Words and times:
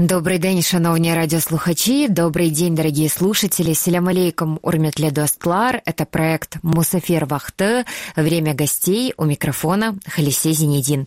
Добрий 0.00 0.38
день, 0.38 0.62
шановні 0.62 1.14
радіослухачі. 1.14 2.08
Добрий 2.08 2.50
день, 2.50 2.74
дорогие 2.74 3.08
слушатели. 3.08 3.74
Селям 3.74 4.08
алейкум, 4.08 4.58
урметле 4.62 5.10
достлар. 5.10 5.82
Это 5.86 6.04
проект 6.04 6.56
Мусафир 6.62 7.26
Вахты. 7.26 7.84
Время 8.16 8.54
гостей 8.54 9.14
у 9.16 9.24
микрофона 9.24 9.94
Халисе 10.08 10.52
Зинедин. 10.52 11.06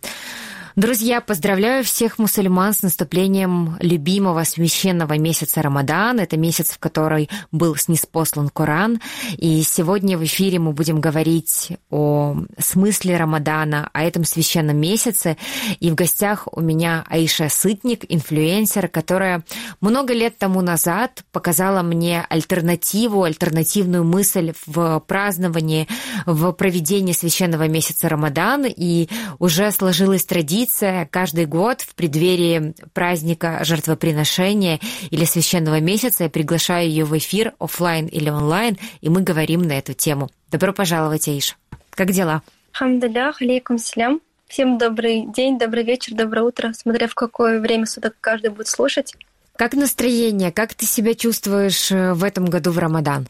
Друзья, 0.77 1.21
поздравляю 1.21 1.85
всех 1.85 2.19
мусульман 2.19 2.73
с 2.73 2.83
наступлением 2.83 3.77
любимого 3.79 4.43
священного 4.43 5.17
месяца 5.19 5.63
Рамадан. 5.63 6.19
Это 6.19 6.37
месяц, 6.37 6.73
в 6.73 6.81
который 6.81 7.31
был 7.53 7.77
снеспослан 7.77 8.49
Коран. 8.49 9.01
И 9.37 9.63
сегодня 9.63 10.19
в 10.19 10.25
эфире 10.25 10.59
мы 10.59 10.73
будем 10.73 11.01
говорить 11.01 11.79
о 11.91 12.39
смысле 12.59 13.19
Рамадана, 13.19 13.89
о 13.93 14.03
этом 14.03 14.25
священном 14.25 14.77
месяце. 14.77 15.37
И 15.79 15.93
в 15.93 15.95
гостях 15.95 16.49
у 16.51 16.61
меня 16.61 17.05
Аиша 17.09 17.49
Сытник, 17.49 18.05
инфлюенсер, 18.09 18.89
которая 18.89 19.45
много 19.81 20.13
лет 20.13 20.39
тому 20.39 20.61
назад 20.61 21.23
показала 21.31 21.83
мне 21.83 22.27
альтернативу, 22.29 23.23
альтернативную 23.23 24.03
мысль 24.03 24.55
в 24.67 24.99
праздновании, 25.07 25.87
в 26.27 26.51
проведении 26.51 27.13
священного 27.13 27.69
месяца 27.69 28.09
Рамадан. 28.09 28.67
И 28.67 29.09
уже 29.39 29.71
сложилась 29.71 30.25
традиция 30.25 30.64
традиция 30.65 31.07
каждый 31.11 31.45
год 31.45 31.83
в 31.83 31.95
преддверии 31.95 32.75
праздника 32.95 33.61
жертвоприношения 33.65 34.81
или 35.11 35.25
священного 35.25 35.79
месяца 35.81 36.25
я 36.25 36.31
приглашаю 36.31 36.89
ее 36.89 37.05
в 37.05 37.17
эфир 37.19 37.53
офлайн 37.59 38.07
или 38.07 38.31
онлайн, 38.31 38.79
и 39.03 39.11
мы 39.11 39.21
говорим 39.21 39.61
на 39.61 39.73
эту 39.73 39.93
тему. 39.93 40.31
Добро 40.51 40.73
пожаловать, 40.73 41.29
Аиша. 41.29 41.57
Как 41.91 42.13
дела? 42.13 42.43
Хамдулях, 42.73 43.43
алейкум 43.43 43.77
салям. 43.77 44.21
Всем 44.49 44.79
добрый 44.79 45.27
день, 45.27 45.59
добрый 45.59 45.85
вечер, 45.85 46.15
доброе 46.15 46.45
утро, 46.45 46.73
смотря 46.73 47.09
в 47.09 47.15
какое 47.15 47.61
время 47.61 47.85
суток 47.85 48.15
каждый 48.23 48.51
будет 48.51 48.69
слушать. 48.69 49.15
Как 49.57 49.75
настроение? 49.75 50.51
Как 50.51 50.73
ты 50.73 50.87
себя 50.87 51.15
чувствуешь 51.15 51.93
э, 51.93 52.15
в 52.15 52.25
этом 52.25 52.47
году 52.47 52.71
в 52.71 52.79
Рамадан? 52.79 53.29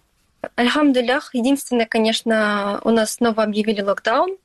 Альхамдулях. 0.55 1.35
Единственное, 1.35 1.87
конечно, 1.87 2.81
у 2.85 2.91
нас 2.91 3.15
снова 3.15 3.43
объявили 3.43 3.81
локдаун. 3.81 4.37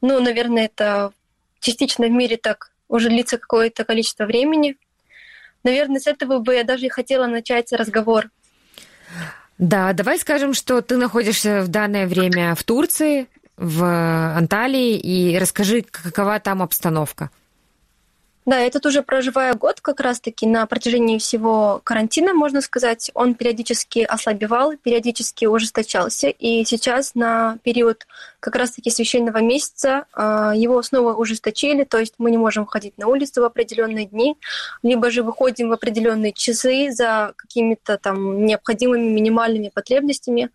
Ну, 0.00 0.20
наверное, 0.20 0.66
это 0.66 1.12
частично 1.60 2.06
в 2.06 2.10
мире 2.10 2.36
так 2.36 2.70
уже 2.88 3.08
длится 3.08 3.38
какое-то 3.38 3.84
количество 3.84 4.24
времени. 4.24 4.76
Наверное, 5.64 6.00
с 6.00 6.06
этого 6.06 6.38
бы 6.38 6.54
я 6.54 6.64
даже 6.64 6.86
и 6.86 6.88
хотела 6.88 7.26
начать 7.26 7.72
разговор. 7.72 8.30
Да, 9.58 9.92
давай 9.92 10.18
скажем, 10.18 10.54
что 10.54 10.80
ты 10.82 10.96
находишься 10.96 11.62
в 11.62 11.68
данное 11.68 12.06
время 12.06 12.54
в 12.54 12.62
Турции, 12.62 13.26
в 13.56 13.82
Анталии, 14.36 14.96
и 14.96 15.36
расскажи, 15.36 15.82
какова 15.82 16.38
там 16.38 16.62
обстановка. 16.62 17.30
Да, 18.48 18.60
я 18.60 18.70
тут 18.70 18.86
уже 18.86 19.02
проживаю 19.02 19.58
год 19.58 19.82
как 19.82 20.00
раз-таки 20.00 20.46
на 20.46 20.64
протяжении 20.64 21.18
всего 21.18 21.82
карантина, 21.84 22.32
можно 22.32 22.62
сказать. 22.62 23.10
Он 23.12 23.34
периодически 23.34 23.98
ослабевал, 23.98 24.74
периодически 24.78 25.44
ужесточался. 25.44 26.28
И 26.28 26.64
сейчас 26.64 27.14
на 27.14 27.58
период 27.62 28.06
как 28.40 28.56
раз-таки 28.56 28.88
священного 28.88 29.42
месяца 29.42 30.06
а, 30.14 30.54
его 30.56 30.82
снова 30.82 31.12
ужесточили, 31.12 31.84
то 31.84 31.98
есть 31.98 32.14
мы 32.16 32.30
не 32.30 32.38
можем 32.38 32.64
ходить 32.64 32.96
на 32.96 33.08
улицу 33.08 33.42
в 33.42 33.44
определенные 33.44 34.06
дни, 34.06 34.34
либо 34.82 35.10
же 35.10 35.22
выходим 35.22 35.68
в 35.68 35.72
определенные 35.72 36.32
часы 36.32 36.90
за 36.90 37.34
какими-то 37.36 37.98
там 37.98 38.46
необходимыми 38.46 39.10
минимальными 39.10 39.68
потребностями. 39.68 40.48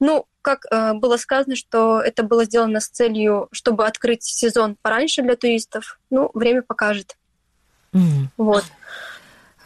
Ну, 0.00 0.26
как 0.46 0.64
э, 0.70 0.92
было 0.94 1.16
сказано, 1.16 1.56
что 1.56 2.00
это 2.00 2.22
было 2.22 2.44
сделано 2.44 2.78
с 2.78 2.86
целью, 2.86 3.48
чтобы 3.50 3.84
открыть 3.84 4.22
сезон 4.22 4.76
пораньше 4.80 5.22
для 5.22 5.34
туристов. 5.34 5.98
Ну, 6.08 6.30
время 6.34 6.62
покажет. 6.62 7.16
Mm. 7.92 8.28
Вот. 8.36 8.64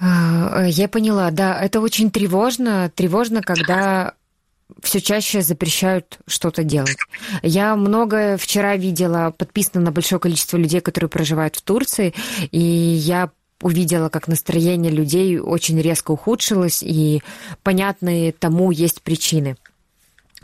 А, 0.00 0.64
я 0.64 0.88
поняла, 0.88 1.30
да, 1.30 1.60
это 1.62 1.80
очень 1.82 2.10
тревожно. 2.10 2.90
Тревожно, 2.94 3.42
когда 3.42 4.14
все 4.82 5.02
чаще 5.02 5.42
запрещают 5.42 6.18
что-то 6.26 6.64
делать. 6.64 6.96
Я 7.42 7.76
много 7.76 8.38
вчера 8.38 8.74
видела, 8.76 9.34
подписано 9.36 9.84
на 9.84 9.92
большое 9.92 10.18
количество 10.18 10.56
людей, 10.56 10.80
которые 10.80 11.10
проживают 11.10 11.56
в 11.56 11.62
Турции, 11.62 12.14
и 12.52 12.58
я 12.58 13.30
увидела, 13.60 14.08
как 14.08 14.28
настроение 14.28 14.90
людей 14.90 15.38
очень 15.38 15.78
резко 15.78 16.12
ухудшилось, 16.12 16.82
и 16.82 17.22
понятные 17.62 18.32
тому 18.32 18.70
есть 18.70 19.02
причины. 19.02 19.58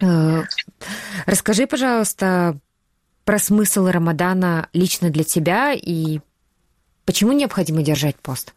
Э, 0.00 0.42
расскажи, 1.26 1.66
пожалуйста, 1.66 2.58
про 3.24 3.38
смысл 3.38 3.86
Рамадана 3.86 4.68
лично 4.72 5.10
для 5.10 5.24
тебя 5.24 5.72
и 5.72 6.20
почему 7.04 7.32
необходимо 7.32 7.82
держать 7.82 8.16
пост? 8.16 8.54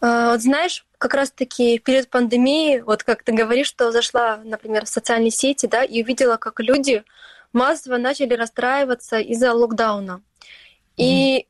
Э, 0.00 0.30
вот 0.30 0.42
знаешь, 0.42 0.86
как 0.98 1.14
раз-таки 1.14 1.78
перед 1.78 2.08
пандемией, 2.08 2.80
вот 2.80 3.02
как 3.02 3.22
ты 3.22 3.32
говоришь, 3.32 3.66
что 3.66 3.90
зашла, 3.92 4.38
например, 4.44 4.86
в 4.86 4.88
социальные 4.88 5.30
сети, 5.30 5.66
да, 5.66 5.82
и 5.82 6.02
увидела, 6.02 6.36
как 6.36 6.60
люди 6.60 7.04
массово 7.52 7.98
начали 7.98 8.34
расстраиваться 8.34 9.18
из-за 9.18 9.52
локдауна. 9.52 10.22
И 10.96 11.46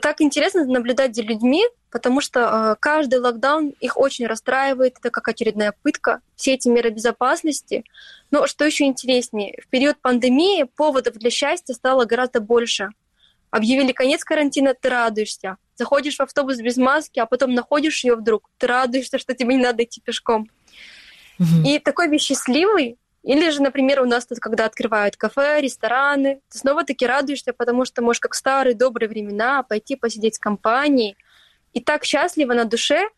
так 0.00 0.20
интересно 0.20 0.64
наблюдать 0.64 1.14
за 1.14 1.22
людьми, 1.22 1.64
потому 1.96 2.20
что 2.20 2.40
э, 2.40 2.76
каждый 2.78 3.20
локдаун 3.20 3.72
их 3.80 3.96
очень 3.96 4.26
расстраивает, 4.26 4.98
это 4.98 5.08
как 5.08 5.26
очередная 5.28 5.72
пытка, 5.82 6.20
все 6.34 6.52
эти 6.52 6.68
меры 6.68 6.90
безопасности. 6.90 7.84
Но 8.30 8.46
что 8.46 8.66
еще 8.66 8.84
интереснее, 8.84 9.58
в 9.64 9.68
период 9.68 9.96
пандемии 10.02 10.64
поводов 10.64 11.14
для 11.14 11.30
счастья 11.30 11.72
стало 11.72 12.04
гораздо 12.04 12.42
больше. 12.42 12.90
Объявили 13.50 13.92
конец 13.92 14.24
карантина, 14.24 14.74
ты 14.78 14.90
радуешься. 14.90 15.56
Заходишь 15.76 16.16
в 16.16 16.20
автобус 16.20 16.58
без 16.58 16.76
маски, 16.76 17.18
а 17.18 17.24
потом 17.24 17.54
находишь 17.54 18.04
ее 18.04 18.14
вдруг, 18.16 18.50
ты 18.58 18.66
радуешься, 18.66 19.18
что 19.18 19.34
тебе 19.34 19.54
не 19.54 19.62
надо 19.62 19.84
идти 19.84 20.02
пешком. 20.04 20.50
Mm-hmm. 21.40 21.64
И 21.64 21.78
такой 21.78 22.10
вещь 22.10 22.24
счастливый, 22.24 22.98
или 23.22 23.48
же, 23.48 23.62
например, 23.62 24.02
у 24.02 24.04
нас 24.04 24.26
тут, 24.26 24.38
когда 24.38 24.66
открывают 24.66 25.16
кафе, 25.16 25.62
рестораны, 25.62 26.40
ты 26.50 26.58
снова-таки 26.58 27.06
радуешься, 27.06 27.54
потому 27.54 27.86
что 27.86 28.02
можешь, 28.02 28.20
как 28.20 28.34
в 28.34 28.36
старые 28.36 28.74
добрые 28.74 29.08
времена, 29.08 29.62
пойти 29.62 29.96
посидеть 29.96 30.34
с 30.34 30.38
компанией. 30.38 31.16
И 31.76 31.80
так 31.80 32.04
счастливо 32.04 32.54
на 32.54 32.64
душе. 32.64 33.08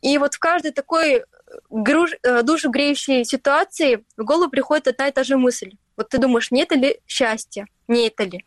И 0.00 0.18
вот 0.18 0.34
в 0.34 0.38
каждой 0.38 0.72
такой 0.72 1.16
э, 1.16 1.24
груж... 1.68 2.12
Э, 2.22 2.42
душу 2.42 2.70
греющей 2.70 3.24
ситуации 3.24 4.04
в 4.16 4.24
голову 4.24 4.50
приходит 4.50 4.88
одна 4.88 5.08
и 5.08 5.12
та 5.12 5.24
же 5.24 5.36
мысль. 5.36 5.72
Вот 5.96 6.08
ты 6.08 6.18
думаешь, 6.18 6.50
не 6.50 6.62
это 6.62 6.74
ли 6.74 6.98
счастье? 7.06 7.66
Не 7.86 8.08
это 8.08 8.24
ли? 8.24 8.44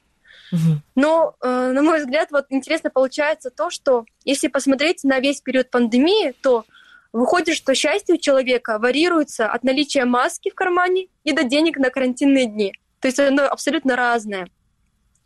Но, 0.96 1.36
э, 1.42 1.72
на 1.74 1.82
мой 1.82 2.00
взгляд, 2.00 2.32
вот 2.32 2.46
интересно 2.50 2.90
получается 2.90 3.50
то, 3.50 3.70
что 3.70 4.06
если 4.26 4.48
посмотреть 4.48 5.04
на 5.04 5.20
весь 5.20 5.42
период 5.42 5.70
пандемии, 5.70 6.34
то 6.42 6.66
Выходит, 7.14 7.56
что 7.56 7.76
счастье 7.76 8.16
у 8.16 8.18
человека 8.18 8.80
варьируется 8.80 9.46
от 9.46 9.64
наличия 9.64 10.04
маски 10.04 10.50
в 10.50 10.56
кармане 10.56 11.10
и 11.24 11.32
до 11.32 11.44
денег 11.44 11.78
на 11.78 11.92
карантинные 11.92 12.48
дни. 12.48 12.74
То 13.02 13.08
есть 13.08 13.20
оно 13.20 13.44
абсолютно 13.44 13.96
разное. 13.96 14.50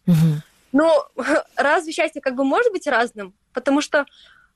Угу. 0.06 0.42
Но 0.78 1.10
разве 1.56 1.92
счастье 1.92 2.22
как 2.22 2.36
бы 2.36 2.44
может 2.44 2.72
быть 2.72 2.86
разным? 2.86 3.34
Потому 3.52 3.82
что 3.82 4.06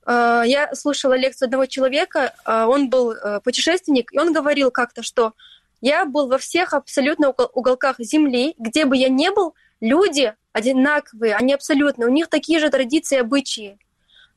э, 0.06 0.42
я 0.46 0.70
слушала 0.74 1.14
лекцию 1.14 1.46
одного 1.46 1.66
человека, 1.66 2.32
э, 2.46 2.64
он 2.64 2.88
был 2.88 3.10
э, 3.10 3.40
путешественник, 3.40 4.12
и 4.12 4.18
он 4.18 4.32
говорил 4.32 4.70
как-то, 4.70 5.02
что 5.02 5.32
я 5.80 6.04
был 6.04 6.28
во 6.28 6.38
всех 6.38 6.74
абсолютно 6.74 7.30
уголках 7.30 7.96
Земли, 7.98 8.54
где 8.58 8.84
бы 8.84 8.96
я 8.96 9.08
ни 9.08 9.34
был, 9.34 9.54
люди 9.80 10.34
одинаковые, 10.52 11.34
они 11.34 11.54
абсолютно, 11.54 12.06
у 12.06 12.10
них 12.10 12.28
такие 12.28 12.60
же 12.60 12.70
традиции 12.70 13.16
и 13.16 13.20
обычаи 13.20 13.78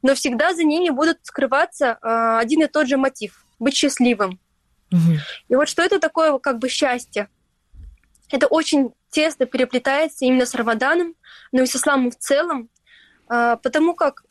но 0.06 0.14
всегда 0.14 0.54
за 0.54 0.64
ними 0.64 0.90
будут 0.90 1.18
скрываться 1.24 1.98
э, 2.00 2.38
один 2.40 2.62
и 2.62 2.68
тот 2.68 2.88
же 2.88 2.96
мотив— 2.96 3.44
быть 3.60 3.76
счастливым. 3.76 4.40
Угу. 4.92 5.14
И 5.50 5.56
вот 5.56 5.68
что 5.68 5.82
это 5.82 6.00
такое 6.00 6.38
как 6.38 6.60
бы 6.60 6.70
счастье? 6.70 7.28
Это 8.30 8.46
очень 8.46 8.92
тесно 9.16 9.46
переплетается 9.46 10.26
именно 10.26 10.46
с 10.46 10.54
Рамаданом, 10.54 11.16
но 11.54 11.64
и 11.64 11.66
с 11.66 11.76
исламом 11.76 12.12
в 12.12 12.18
целом, 12.18 12.70
э, 13.30 13.56
потому 13.64 13.94
как 13.94 14.26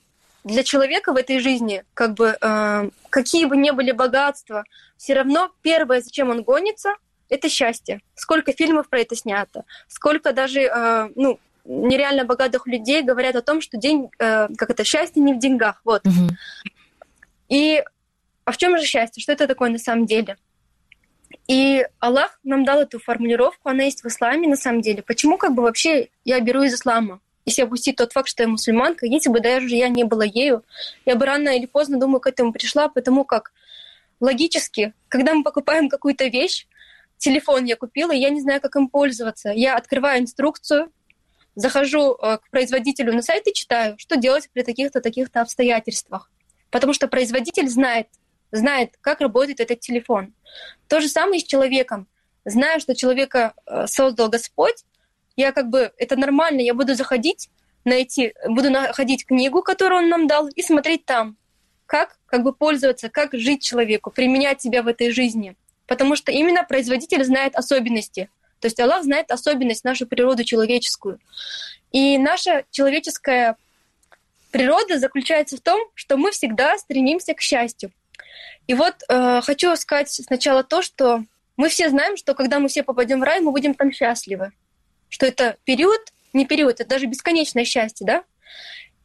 для 0.44 0.62
человека 0.62 1.14
в 1.14 1.16
этой 1.16 1.38
жизни, 1.38 1.84
как 1.94 2.12
бы 2.12 2.36
э, 2.38 2.90
какие 3.08 3.46
бы 3.46 3.56
ни 3.56 3.70
были 3.70 3.92
богатства, 3.92 4.64
все 4.98 5.14
равно 5.14 5.50
первое, 5.62 6.02
зачем 6.02 6.28
он 6.28 6.42
гонится, 6.42 6.90
это 7.30 7.48
счастье. 7.48 8.02
Сколько 8.14 8.52
фильмов 8.52 8.90
про 8.90 9.00
это 9.00 9.16
снято, 9.16 9.64
сколько 9.88 10.34
даже 10.34 10.60
э, 10.60 11.08
ну, 11.16 11.40
нереально 11.64 12.26
богатых 12.26 12.66
людей 12.66 13.00
говорят 13.00 13.36
о 13.36 13.42
том, 13.42 13.62
что 13.62 13.78
день, 13.78 14.10
как 14.18 14.68
это, 14.68 14.84
счастье 14.84 15.22
не 15.22 15.32
в 15.32 15.38
деньгах. 15.38 15.80
Вот. 15.82 16.06
Угу. 16.06 16.28
И 17.48 17.82
а 18.44 18.52
в 18.52 18.58
чем 18.58 18.76
же 18.76 18.84
счастье? 18.84 19.22
Что 19.22 19.32
это 19.32 19.46
такое 19.46 19.70
на 19.70 19.78
самом 19.78 20.04
деле? 20.04 20.36
И 21.46 21.86
Аллах 22.00 22.38
нам 22.42 22.64
дал 22.64 22.80
эту 22.80 22.98
формулировку, 22.98 23.68
она 23.68 23.84
есть 23.84 24.02
в 24.02 24.06
исламе 24.06 24.48
на 24.48 24.56
самом 24.56 24.80
деле. 24.80 25.02
Почему 25.02 25.38
как 25.38 25.54
бы 25.54 25.62
вообще 25.62 26.08
я 26.24 26.40
беру 26.40 26.62
из 26.62 26.74
ислама? 26.74 27.20
Если 27.46 27.62
опустить 27.62 27.96
тот 27.96 28.12
факт, 28.12 28.28
что 28.28 28.42
я 28.42 28.48
мусульманка, 28.48 29.06
если 29.06 29.28
бы 29.28 29.40
даже 29.40 29.68
я 29.74 29.88
не 29.88 30.04
была 30.04 30.24
ею, 30.24 30.64
я 31.04 31.14
бы 31.14 31.26
рано 31.26 31.50
или 31.50 31.66
поздно, 31.66 32.00
думаю, 32.00 32.20
к 32.20 32.26
этому 32.26 32.52
пришла, 32.52 32.88
потому 32.88 33.24
как 33.24 33.52
логически, 34.20 34.94
когда 35.08 35.34
мы 35.34 35.44
покупаем 35.44 35.88
какую-то 35.88 36.26
вещь, 36.26 36.66
телефон 37.18 37.64
я 37.64 37.76
купила, 37.76 38.12
я 38.12 38.30
не 38.30 38.40
знаю, 38.40 38.60
как 38.60 38.76
им 38.76 38.88
пользоваться. 38.88 39.50
Я 39.50 39.76
открываю 39.76 40.22
инструкцию, 40.22 40.90
захожу 41.54 42.14
э, 42.14 42.38
к 42.38 42.50
производителю 42.50 43.14
на 43.14 43.22
сайт 43.22 43.46
и 43.46 43.52
читаю, 43.52 43.96
что 43.98 44.16
делать 44.16 44.48
при 44.52 44.62
таких-то, 44.62 45.00
таких-то 45.00 45.40
обстоятельствах. 45.40 46.30
Потому 46.70 46.92
что 46.92 47.08
производитель 47.08 47.68
знает, 47.68 48.08
знает, 48.54 48.94
как 49.00 49.20
работает 49.20 49.60
этот 49.60 49.80
телефон. 49.80 50.34
То 50.88 51.00
же 51.00 51.08
самое 51.08 51.40
с 51.40 51.44
человеком. 51.44 52.06
Зная, 52.44 52.78
что 52.78 52.94
человека 52.94 53.54
э, 53.66 53.86
создал 53.86 54.28
Господь, 54.28 54.84
я 55.36 55.52
как 55.52 55.68
бы, 55.68 55.92
это 55.96 56.16
нормально, 56.16 56.60
я 56.60 56.74
буду 56.74 56.94
заходить, 56.94 57.50
найти, 57.84 58.34
буду 58.46 58.70
находить 58.70 59.26
книгу, 59.26 59.62
которую 59.62 60.02
он 60.02 60.08
нам 60.08 60.26
дал, 60.26 60.48
и 60.48 60.62
смотреть 60.62 61.04
там, 61.04 61.36
как 61.86 62.18
как 62.26 62.42
бы 62.42 62.52
пользоваться, 62.52 63.08
как 63.08 63.32
жить 63.32 63.62
человеку, 63.62 64.10
применять 64.10 64.60
себя 64.60 64.82
в 64.82 64.88
этой 64.88 65.10
жизни. 65.10 65.56
Потому 65.86 66.16
что 66.16 66.32
именно 66.32 66.64
производитель 66.64 67.24
знает 67.24 67.54
особенности. 67.54 68.28
То 68.60 68.66
есть 68.66 68.80
Аллах 68.80 69.04
знает 69.04 69.30
особенность, 69.30 69.84
нашу 69.84 70.06
природу 70.06 70.42
человеческую. 70.42 71.20
И 71.92 72.18
наша 72.18 72.64
человеческая 72.70 73.56
природа 74.50 74.98
заключается 74.98 75.56
в 75.56 75.60
том, 75.60 75.80
что 75.94 76.16
мы 76.16 76.30
всегда 76.30 76.76
стремимся 76.78 77.34
к 77.34 77.40
счастью. 77.40 77.92
И 78.66 78.74
вот 78.74 78.94
э, 79.08 79.40
хочу 79.42 79.74
сказать 79.76 80.10
сначала 80.10 80.62
то, 80.62 80.82
что 80.82 81.24
мы 81.56 81.68
все 81.68 81.88
знаем, 81.90 82.16
что 82.16 82.34
когда 82.34 82.58
мы 82.58 82.68
все 82.68 82.82
попадем 82.82 83.20
в 83.20 83.22
рай, 83.22 83.40
мы 83.40 83.52
будем 83.52 83.74
там 83.74 83.92
счастливы. 83.92 84.52
Что 85.08 85.26
это 85.26 85.56
период, 85.64 86.00
не 86.32 86.46
период, 86.46 86.80
это 86.80 86.88
даже 86.88 87.06
бесконечное 87.06 87.64
счастье, 87.64 88.06
да? 88.06 88.24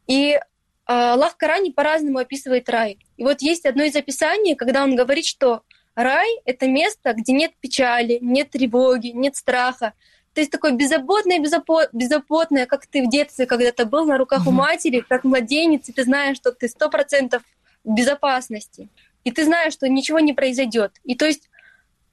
И 0.06 0.32
э, 0.32 0.40
Аллах 0.86 1.34
в 1.34 1.36
Коране 1.36 1.72
по-разному 1.72 2.18
описывает 2.18 2.68
рай. 2.68 2.98
И 3.16 3.22
вот 3.22 3.42
есть 3.42 3.66
одно 3.66 3.84
из 3.84 3.94
описаний, 3.94 4.56
когда 4.56 4.82
он 4.82 4.96
говорит, 4.96 5.26
что 5.26 5.62
рай— 5.94 6.28
это 6.44 6.66
место, 6.66 7.12
где 7.12 7.32
нет 7.32 7.52
печали, 7.60 8.18
нет 8.20 8.50
тревоги, 8.50 9.08
нет 9.08 9.36
страха. 9.36 9.92
То 10.34 10.40
есть 10.40 10.50
такое 10.50 10.72
беззаботное, 10.72 11.38
беззаботное, 11.38 12.66
как 12.66 12.86
ты 12.86 13.04
в 13.04 13.10
детстве 13.10 13.46
когда-то 13.46 13.84
был 13.84 14.06
на 14.06 14.16
руках 14.16 14.46
mm-hmm. 14.46 14.48
у 14.48 14.52
матери, 14.52 15.04
как 15.06 15.24
младенец, 15.24 15.88
и 15.88 15.92
ты 15.92 16.04
знаешь, 16.04 16.36
что 16.36 16.52
ты 16.52 16.68
сто 16.68 16.88
процентов 16.88 17.42
в 17.84 17.94
безопасности. 17.94 18.88
И 19.24 19.30
ты 19.30 19.44
знаешь, 19.44 19.72
что 19.72 19.88
ничего 19.88 20.20
не 20.20 20.32
произойдет. 20.32 20.92
И 21.04 21.14
то 21.14 21.26
есть 21.26 21.50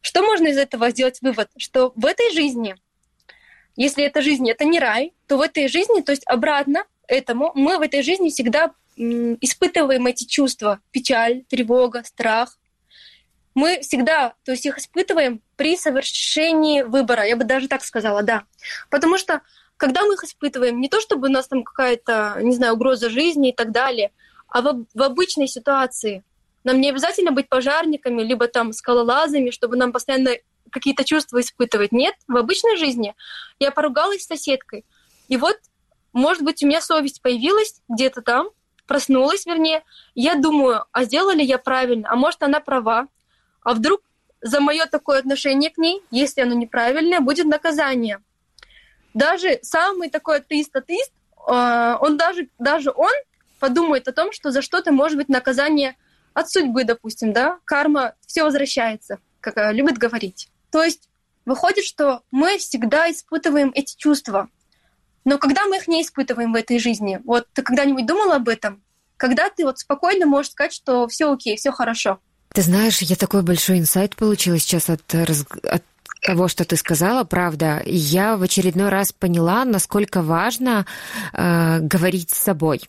что 0.02 0.22
можно 0.24 0.48
из 0.48 0.58
этого 0.58 0.90
сделать 0.92 1.20
вывод? 1.22 1.50
Что 1.58 1.92
в 1.96 2.06
этой 2.06 2.32
жизни, 2.34 2.76
если 3.76 4.04
эта 4.04 4.22
жизнь 4.22 4.50
это 4.50 4.64
не 4.64 4.80
рай, 4.80 5.14
то 5.28 5.38
в 5.38 5.42
этой 5.42 5.68
жизни, 5.68 6.02
то 6.02 6.12
есть 6.12 6.24
обратно 6.26 6.86
этому, 7.08 7.52
мы 7.56 7.78
в 7.78 7.82
этой 7.82 8.04
жизни 8.04 8.30
всегда 8.30 8.74
испытываем 8.96 10.08
эти 10.08 10.26
чувства, 10.26 10.80
печаль, 10.92 11.44
тревога, 11.50 12.04
страх. 12.04 12.58
Мы 13.54 13.82
всегда, 13.82 14.34
то 14.44 14.52
есть 14.52 14.66
их 14.66 14.78
испытываем 14.78 15.42
при 15.56 15.76
совершении 15.78 16.84
выбора, 16.84 17.26
я 17.26 17.36
бы 17.36 17.44
даже 17.44 17.68
так 17.68 17.84
сказала, 17.84 18.24
да. 18.24 18.44
Потому 18.90 19.18
что 19.18 19.42
когда 19.78 20.04
мы 20.04 20.16
их 20.16 20.24
испытываем, 20.24 20.80
не 20.80 20.90
то 20.90 21.00
чтобы 21.00 21.28
у 21.28 21.32
нас 21.32 21.48
там 21.48 21.64
какая-то, 21.64 22.40
не 22.42 22.56
знаю, 22.56 22.74
угроза 22.74 23.10
жизни 23.10 23.50
и 23.50 23.54
так 23.54 23.72
далее, 23.72 24.12
а 24.48 24.62
в, 24.62 24.86
в 24.94 25.02
обычной 25.02 25.48
ситуации, 25.48 26.24
нам 26.68 26.82
не 26.82 26.90
обязательно 26.90 27.32
быть 27.32 27.48
пожарниками, 27.48 28.22
либо 28.22 28.50
там 28.50 28.74
скалолазами, 28.74 29.52
чтобы 29.52 29.78
нам 29.78 29.94
постоянно 29.94 30.32
какие-то 30.70 31.06
чувства 31.06 31.40
испытывать. 31.40 31.94
Нет, 31.94 32.14
в 32.28 32.36
обычной 32.36 32.76
жизни 32.76 33.16
я 33.58 33.72
поругалась 33.72 34.24
с 34.24 34.28
соседкой. 34.28 34.84
И 35.30 35.38
вот, 35.38 35.58
может 36.12 36.44
быть, 36.44 36.62
у 36.62 36.68
меня 36.68 36.82
совесть 36.82 37.22
появилась 37.22 37.82
где-то 37.88 38.22
там, 38.22 38.50
проснулась, 38.86 39.46
вернее. 39.46 39.84
Я 40.14 40.36
думаю, 40.36 40.84
а 40.92 41.06
сделала 41.06 41.34
ли 41.34 41.46
я 41.46 41.58
правильно? 41.58 42.10
А 42.12 42.18
может, 42.18 42.44
она 42.44 42.60
права? 42.60 43.08
А 43.62 43.74
вдруг 43.74 44.02
за 44.42 44.60
мое 44.60 44.88
такое 44.88 45.20
отношение 45.20 45.70
к 45.70 45.78
ней, 45.78 46.02
если 46.12 46.42
оно 46.42 46.54
неправильное, 46.54 47.22
будет 47.22 47.46
наказание? 47.46 48.20
Даже 49.14 49.60
самый 49.62 50.10
такой 50.10 50.40
атеист-атеист, 50.40 51.14
а, 51.48 51.98
он 52.02 52.18
даже, 52.18 52.50
даже 52.60 52.92
он 52.94 53.14
подумает 53.62 54.10
о 54.10 54.12
том, 54.12 54.34
что 54.34 54.52
за 54.52 54.62
что-то 54.62 54.92
может 54.92 55.16
быть 55.16 55.30
наказание– 55.30 55.96
от 56.38 56.52
судьбы, 56.52 56.84
допустим, 56.84 57.34
да, 57.34 57.58
карма, 57.66 58.14
все 58.28 58.44
возвращается, 58.44 59.18
как 59.40 59.58
э, 59.58 59.74
любят 59.74 59.98
говорить. 59.98 60.50
То 60.72 60.84
есть 60.84 61.10
выходит, 61.46 61.84
что 61.84 62.22
мы 62.30 62.60
всегда 62.60 63.10
испытываем 63.10 63.72
эти 63.74 63.96
чувства. 63.98 64.48
Но 65.26 65.40
когда 65.40 65.66
мы 65.66 65.78
их 65.78 65.88
не 65.88 66.04
испытываем 66.04 66.54
в 66.54 66.56
этой 66.56 66.78
жизни, 66.78 67.20
вот 67.26 67.48
ты 67.54 67.64
когда-нибудь 67.64 68.06
думал 68.06 68.34
об 68.34 68.50
этом? 68.50 68.84
Когда 69.18 69.50
ты 69.50 69.66
вот 69.66 69.80
спокойно 69.80 70.28
можешь 70.28 70.52
сказать, 70.52 70.74
что 70.74 71.08
все 71.08 71.34
окей, 71.34 71.58
все 71.58 71.72
хорошо. 71.72 72.20
Ты 72.50 72.62
знаешь, 72.62 73.00
я 73.00 73.16
такой 73.16 73.42
большой 73.42 73.80
инсайт 73.80 74.16
получила 74.16 74.60
сейчас 74.60 74.92
от, 74.92 75.02
от 75.16 75.84
того, 76.22 76.48
что 76.48 76.66
ты 76.66 76.76
сказала, 76.76 77.24
правда, 77.24 77.82
я 77.84 78.38
в 78.38 78.44
очередной 78.44 78.90
раз 78.90 79.12
поняла, 79.12 79.66
насколько 79.66 80.22
важно 80.22 80.86
э, 81.34 81.80
говорить 81.80 82.30
с 82.30 82.38
собой. 82.38 82.82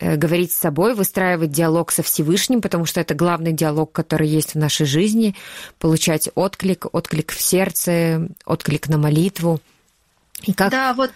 Э, 0.00 0.16
говорить 0.16 0.52
с 0.52 0.56
собой, 0.56 0.94
выстраивать 0.94 1.50
диалог 1.50 1.92
со 1.92 2.02
Всевышним, 2.02 2.62
потому 2.62 2.86
что 2.86 3.00
это 3.00 3.14
главный 3.14 3.52
диалог, 3.52 3.92
который 3.92 4.26
есть 4.26 4.54
в 4.54 4.58
нашей 4.58 4.86
жизни, 4.86 5.34
получать 5.78 6.30
отклик, 6.34 6.86
отклик 6.92 7.30
в 7.30 7.40
сердце, 7.40 8.28
отклик 8.46 8.88
на 8.88 8.96
молитву. 8.96 9.60
И 10.44 10.54
как... 10.54 10.70
Да, 10.70 10.94
вот 10.94 11.10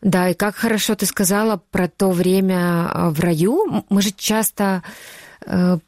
да, 0.00 0.30
и 0.30 0.34
как 0.34 0.54
хорошо 0.54 0.94
ты 0.94 1.06
сказала 1.06 1.62
про 1.70 1.88
то 1.88 2.10
время 2.10 2.90
э, 2.92 3.08
в 3.10 3.20
раю. 3.20 3.84
Мы 3.90 4.00
же 4.00 4.10
часто 4.10 4.82
э, 5.46 5.78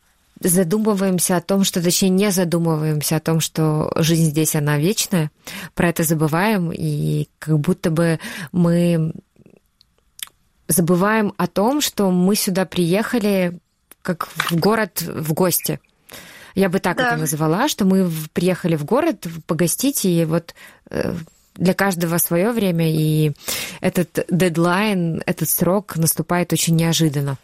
задумываемся 0.40 1.36
о 1.36 1.40
том, 1.40 1.64
что, 1.64 1.82
точнее, 1.82 2.10
не 2.10 2.30
задумываемся 2.30 3.16
о 3.16 3.20
том, 3.20 3.40
что 3.40 3.92
жизнь 3.96 4.30
здесь, 4.30 4.54
она 4.54 4.76
вечная. 4.78 5.30
Про 5.74 5.88
это 5.88 6.02
забываем, 6.02 6.70
и 6.70 7.28
как 7.38 7.58
будто 7.60 7.90
бы 7.90 8.18
мы 8.52 9.12
забываем 10.68 11.32
о 11.36 11.46
том, 11.46 11.80
что 11.80 12.10
мы 12.10 12.34
сюда 12.34 12.64
приехали 12.64 13.58
как 14.02 14.28
в 14.28 14.56
город 14.56 15.02
в 15.02 15.32
гости. 15.32 15.80
Я 16.54 16.68
бы 16.68 16.78
так 16.78 16.96
да. 16.96 17.08
это 17.08 17.16
назвала, 17.16 17.68
что 17.68 17.84
мы 17.84 18.10
приехали 18.32 18.76
в 18.76 18.84
город 18.84 19.26
погостить, 19.46 20.04
и 20.04 20.24
вот 20.24 20.54
э, 20.90 21.14
для 21.54 21.74
каждого 21.74 22.18
свое 22.18 22.50
время, 22.52 22.90
и 22.90 23.32
этот 23.80 24.24
дедлайн, 24.30 25.22
этот 25.26 25.48
срок 25.48 25.96
наступает 25.96 26.52
очень 26.52 26.76
неожиданно. 26.76 27.36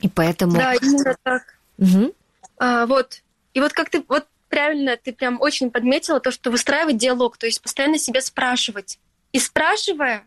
И 0.00 0.08
поэтому... 0.08 0.52
Да, 0.52 0.74
именно 0.74 1.16
так. 1.22 1.42
Угу. 1.78 2.12
А, 2.58 2.86
вот. 2.86 3.22
И 3.54 3.60
вот 3.60 3.72
как 3.72 3.90
ты... 3.90 4.04
Вот 4.08 4.26
правильно, 4.48 4.96
ты 4.96 5.12
прям 5.12 5.40
очень 5.40 5.70
подметила 5.70 6.20
то, 6.20 6.30
что 6.30 6.50
выстраивать 6.50 6.98
диалог, 6.98 7.36
то 7.36 7.46
есть 7.46 7.60
постоянно 7.60 7.98
себя 7.98 8.20
спрашивать. 8.20 8.98
И 9.32 9.38
спрашивая, 9.38 10.24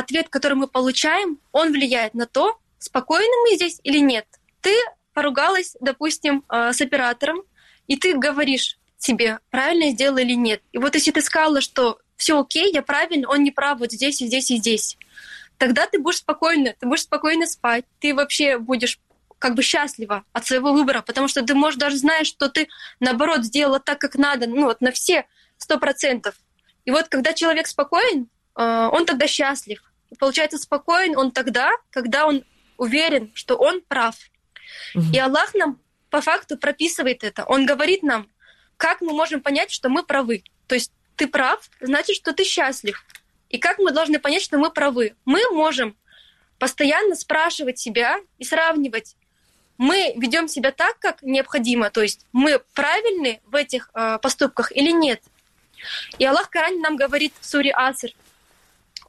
ответ, 0.00 0.28
который 0.28 0.54
мы 0.54 0.66
получаем, 0.66 1.38
он 1.52 1.72
влияет 1.72 2.14
на 2.14 2.26
то, 2.26 2.58
спокойны 2.78 3.32
мы 3.44 3.56
здесь 3.56 3.80
или 3.84 3.98
нет. 3.98 4.26
Ты 4.60 4.74
поругалась, 5.12 5.76
допустим, 5.80 6.44
э, 6.48 6.72
с 6.72 6.80
оператором, 6.80 7.42
и 7.86 7.96
ты 7.96 8.16
говоришь 8.16 8.78
себе, 8.98 9.38
правильно 9.50 9.90
сделала 9.90 10.18
или 10.18 10.34
нет. 10.34 10.62
И 10.72 10.78
вот 10.78 10.94
если 10.94 11.10
ты 11.10 11.20
сказала, 11.20 11.60
что 11.60 11.98
все 12.16 12.40
окей, 12.40 12.72
я 12.72 12.82
правильно, 12.82 13.28
он 13.28 13.42
не 13.42 13.50
прав 13.50 13.78
вот 13.78 13.92
здесь 13.92 14.20
и 14.20 14.26
здесь 14.26 14.50
и 14.50 14.56
здесь, 14.56 14.96
тогда 15.58 15.86
ты 15.86 15.98
будешь 15.98 16.18
спокойно, 16.18 16.74
ты 16.78 16.86
будешь 16.86 17.02
спокойно 17.02 17.46
спать, 17.46 17.84
ты 17.98 18.14
вообще 18.14 18.58
будешь 18.58 18.98
как 19.38 19.54
бы 19.54 19.62
счастлива 19.62 20.24
от 20.32 20.46
своего 20.46 20.72
выбора, 20.72 21.00
потому 21.00 21.26
что 21.26 21.42
ты, 21.42 21.54
можешь 21.54 21.78
даже 21.78 21.96
знаешь, 21.96 22.26
что 22.26 22.48
ты, 22.48 22.68
наоборот, 23.00 23.44
сделала 23.44 23.80
так, 23.80 23.98
как 23.98 24.16
надо, 24.16 24.46
ну 24.46 24.64
вот 24.64 24.82
на 24.82 24.92
все 24.92 25.26
сто 25.56 25.78
процентов. 25.78 26.34
И 26.84 26.90
вот 26.90 27.08
когда 27.08 27.32
человек 27.32 27.66
спокоен, 27.66 28.28
а, 28.54 28.90
он 28.90 29.06
тогда 29.06 29.26
счастлив. 29.26 29.82
Получается, 30.18 30.58
спокоен 30.58 31.16
он 31.16 31.30
тогда, 31.30 31.70
когда 31.90 32.26
он 32.26 32.44
уверен, 32.76 33.30
что 33.34 33.56
он 33.56 33.80
прав. 33.82 34.16
Угу. 34.94 35.04
И 35.12 35.18
Аллах 35.18 35.54
нам 35.54 35.78
по 36.10 36.20
факту 36.20 36.58
прописывает 36.58 37.22
это. 37.24 37.44
Он 37.44 37.66
говорит 37.66 38.02
нам, 38.02 38.28
как 38.76 39.00
мы 39.00 39.12
можем 39.12 39.40
понять, 39.40 39.70
что 39.70 39.88
мы 39.88 40.02
правы. 40.02 40.42
То 40.66 40.74
есть 40.74 40.92
ты 41.16 41.26
прав, 41.26 41.68
значит, 41.80 42.16
что 42.16 42.32
ты 42.32 42.44
счастлив. 42.44 43.04
И 43.50 43.58
как 43.58 43.78
мы 43.78 43.92
должны 43.92 44.18
понять, 44.18 44.42
что 44.42 44.58
мы 44.58 44.70
правы? 44.70 45.14
Мы 45.24 45.40
можем 45.52 45.96
постоянно 46.58 47.14
спрашивать 47.14 47.78
себя 47.78 48.20
и 48.38 48.44
сравнивать. 48.44 49.16
Мы 49.76 50.12
ведем 50.16 50.46
себя 50.46 50.72
так, 50.72 50.98
как 50.98 51.22
необходимо, 51.22 51.90
то 51.90 52.02
есть 52.02 52.26
мы 52.32 52.60
правильны 52.74 53.40
в 53.46 53.54
этих 53.54 53.90
э, 53.94 54.18
поступках 54.20 54.72
или 54.72 54.90
нет. 54.90 55.22
И 56.18 56.24
Аллах 56.26 56.50
Коране 56.50 56.80
нам 56.80 56.96
говорит 56.96 57.32
в 57.40 57.46
суре 57.46 57.72
Аср, 57.72 58.10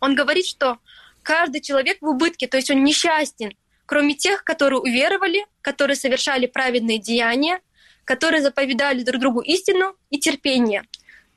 он 0.01 0.15
говорит, 0.15 0.46
что 0.46 0.79
каждый 1.24 1.62
человек 1.62 2.00
в 2.01 2.08
убытке, 2.08 2.48
то 2.48 2.58
есть 2.58 2.70
он 2.70 2.84
несчастен, 2.84 3.53
кроме 3.86 4.15
тех, 4.15 4.43
которые 4.43 4.79
уверовали, 4.79 5.46
которые 5.62 5.96
совершали 5.96 6.48
праведные 6.48 6.98
деяния, 6.98 7.62
которые 8.03 8.41
заповедали 8.41 9.03
друг 9.03 9.22
другу 9.22 9.39
истину 9.39 9.96
и 10.10 10.20
терпение. 10.20 10.84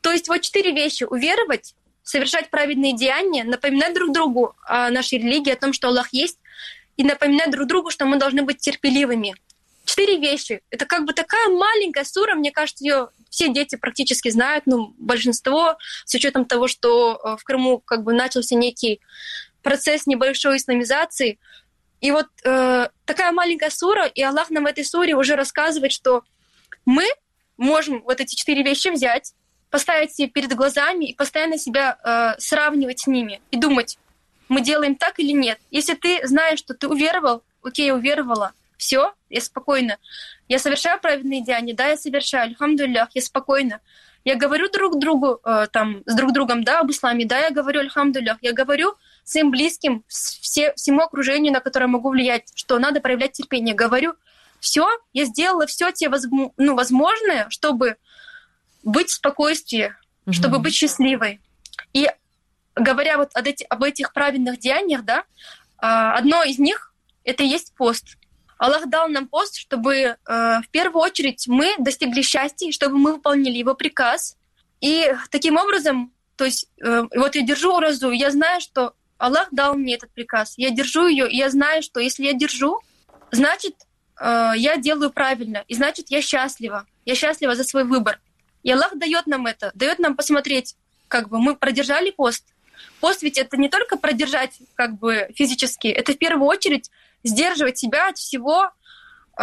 То 0.00 0.10
есть 0.10 0.28
вот 0.28 0.40
четыре 0.40 0.72
вещи. 0.72 1.04
Уверовать, 1.04 1.74
совершать 2.02 2.50
праведные 2.50 2.94
деяния, 2.94 3.44
напоминать 3.44 3.94
друг 3.94 4.12
другу 4.12 4.56
о 4.66 4.90
нашей 4.90 5.18
религии, 5.18 5.52
о 5.52 5.56
том, 5.56 5.72
что 5.72 5.88
Аллах 5.88 6.12
есть, 6.12 6.38
и 6.96 7.04
напоминать 7.04 7.50
друг 7.50 7.68
другу, 7.68 7.90
что 7.90 8.06
мы 8.06 8.18
должны 8.18 8.42
быть 8.42 8.58
терпеливыми. 8.58 9.34
Четыре 9.84 10.18
вещи. 10.18 10.62
Это 10.70 10.86
как 10.86 11.04
бы 11.04 11.12
такая 11.12 11.48
маленькая 11.48 12.04
сура, 12.04 12.34
мне 12.34 12.50
кажется, 12.50 12.84
ее 12.84 13.08
все 13.28 13.52
дети 13.52 13.76
практически 13.76 14.30
знают, 14.30 14.64
ну, 14.66 14.94
большинство, 14.98 15.76
с 16.04 16.14
учетом 16.14 16.46
того, 16.46 16.68
что 16.68 17.20
э, 17.22 17.36
в 17.36 17.44
Крыму 17.44 17.80
как 17.80 18.02
бы 18.02 18.12
начался 18.12 18.54
некий 18.54 19.00
процесс 19.62 20.06
небольшой 20.06 20.56
исламизации. 20.56 21.38
И 22.00 22.10
вот 22.10 22.26
э, 22.44 22.88
такая 23.04 23.32
маленькая 23.32 23.70
сура, 23.70 24.06
и 24.06 24.22
Аллах 24.22 24.50
нам 24.50 24.64
в 24.64 24.66
этой 24.66 24.84
суре 24.84 25.14
уже 25.14 25.36
рассказывает, 25.36 25.92
что 25.92 26.22
мы 26.86 27.04
можем 27.56 28.02
вот 28.02 28.20
эти 28.20 28.34
четыре 28.34 28.62
вещи 28.62 28.88
взять, 28.88 29.34
поставить 29.70 30.14
себе 30.14 30.28
перед 30.28 30.54
глазами 30.54 31.06
и 31.06 31.14
постоянно 31.14 31.58
себя 31.58 31.98
э, 32.04 32.40
сравнивать 32.40 33.00
с 33.00 33.06
ними 33.06 33.40
и 33.50 33.56
думать, 33.56 33.98
мы 34.48 34.60
делаем 34.60 34.94
так 34.94 35.18
или 35.18 35.32
нет. 35.32 35.58
Если 35.70 35.94
ты 35.94 36.26
знаешь, 36.26 36.58
что 36.58 36.74
ты 36.74 36.88
уверовал, 36.88 37.42
окей, 37.62 37.90
уверовала, 37.92 38.52
все, 38.84 39.14
я 39.30 39.40
спокойно. 39.40 39.96
Я 40.46 40.58
совершаю 40.58 41.00
праведные 41.00 41.42
деяния, 41.42 41.72
да, 41.72 41.86
я 41.86 41.96
совершаю, 41.96 42.50
альхамдулиллях, 42.50 43.08
я 43.14 43.22
спокойно. 43.22 43.80
Я 44.26 44.36
говорю 44.36 44.70
друг 44.70 44.98
другу, 44.98 45.40
э, 45.42 45.66
там, 45.72 46.02
с 46.04 46.14
друг 46.14 46.32
другом, 46.32 46.64
да, 46.64 46.80
об 46.80 46.90
исламе, 46.90 47.24
да, 47.24 47.38
я 47.38 47.50
говорю, 47.50 47.80
альхамдулях, 47.80 48.36
я 48.42 48.52
говорю 48.52 48.94
своим 49.24 49.50
близким, 49.50 50.04
все, 50.06 50.74
всему 50.74 51.00
окружению, 51.00 51.54
на 51.54 51.60
которое 51.60 51.86
могу 51.86 52.10
влиять, 52.10 52.52
что 52.54 52.78
надо 52.78 53.00
проявлять 53.00 53.32
терпение. 53.32 53.74
Говорю, 53.74 54.14
все, 54.60 54.86
я 55.14 55.24
сделала 55.24 55.66
все 55.66 55.90
те 55.92 56.08
возм- 56.08 56.52
ну, 56.58 56.74
возможное, 56.74 57.46
чтобы 57.48 57.96
быть 58.82 59.08
в 59.08 59.14
спокойствии, 59.14 59.94
mm-hmm. 60.26 60.32
чтобы 60.32 60.58
быть 60.58 60.74
счастливой. 60.74 61.40
И 61.94 62.10
говоря 62.74 63.16
вот 63.16 63.30
об, 63.32 63.46
эти, 63.46 63.64
об 63.64 63.82
этих 63.82 64.12
праведных 64.12 64.58
деяниях, 64.58 65.04
да, 65.04 65.24
а, 65.78 66.16
одно 66.16 66.42
из 66.42 66.58
них— 66.58 66.92
это 67.24 67.42
и 67.42 67.46
есть 67.46 67.74
пост. 67.74 68.16
Аллах 68.64 68.88
дал 68.88 69.08
нам 69.08 69.28
пост, 69.28 69.56
чтобы 69.56 69.94
э, 69.94 70.16
в 70.26 70.68
первую 70.70 71.02
очередь 71.02 71.46
мы 71.46 71.74
достигли 71.78 72.22
счастья, 72.22 72.72
чтобы 72.72 72.96
мы 72.96 73.12
выполнили 73.12 73.58
его 73.58 73.74
приказ. 73.74 74.38
И 74.80 75.14
таким 75.30 75.58
образом, 75.58 76.14
то 76.36 76.46
есть 76.46 76.68
э, 76.82 77.02
вот 77.14 77.34
я 77.34 77.42
держу 77.42 77.76
уразу, 77.76 78.10
я 78.10 78.30
знаю, 78.30 78.62
что 78.62 78.94
Аллах 79.18 79.48
дал 79.50 79.74
мне 79.74 79.96
этот 79.96 80.12
приказ. 80.12 80.54
Я 80.56 80.70
держу 80.70 81.06
ее, 81.06 81.30
и 81.30 81.36
я 81.36 81.50
знаю, 81.50 81.82
что 81.82 82.00
если 82.00 82.24
я 82.24 82.32
держу, 82.32 82.80
значит, 83.30 83.74
э, 84.18 84.52
я 84.56 84.78
делаю 84.78 85.10
правильно, 85.10 85.62
и 85.68 85.74
значит, 85.74 86.06
я 86.08 86.22
счастлива. 86.22 86.86
Я 87.04 87.14
счастлива 87.14 87.54
за 87.54 87.64
свой 87.64 87.84
выбор. 87.84 88.18
И 88.62 88.70
Аллах 88.70 88.96
дает 88.96 89.26
нам 89.26 89.46
это, 89.46 89.72
дает 89.74 89.98
нам 89.98 90.16
посмотреть, 90.16 90.74
как 91.08 91.28
бы 91.28 91.38
мы 91.38 91.54
продержали 91.54 92.10
пост. 92.10 92.53
Пост 93.04 93.22
ведь 93.22 93.36
это 93.36 93.58
не 93.58 93.68
только 93.68 93.98
продержать 93.98 94.52
как 94.76 94.98
бы 94.98 95.28
физически, 95.36 95.88
это 95.88 96.14
в 96.14 96.16
первую 96.16 96.48
очередь 96.48 96.90
сдерживать 97.22 97.76
себя 97.76 98.08
от 98.08 98.16
всего, 98.16 98.70
э, 99.38 99.42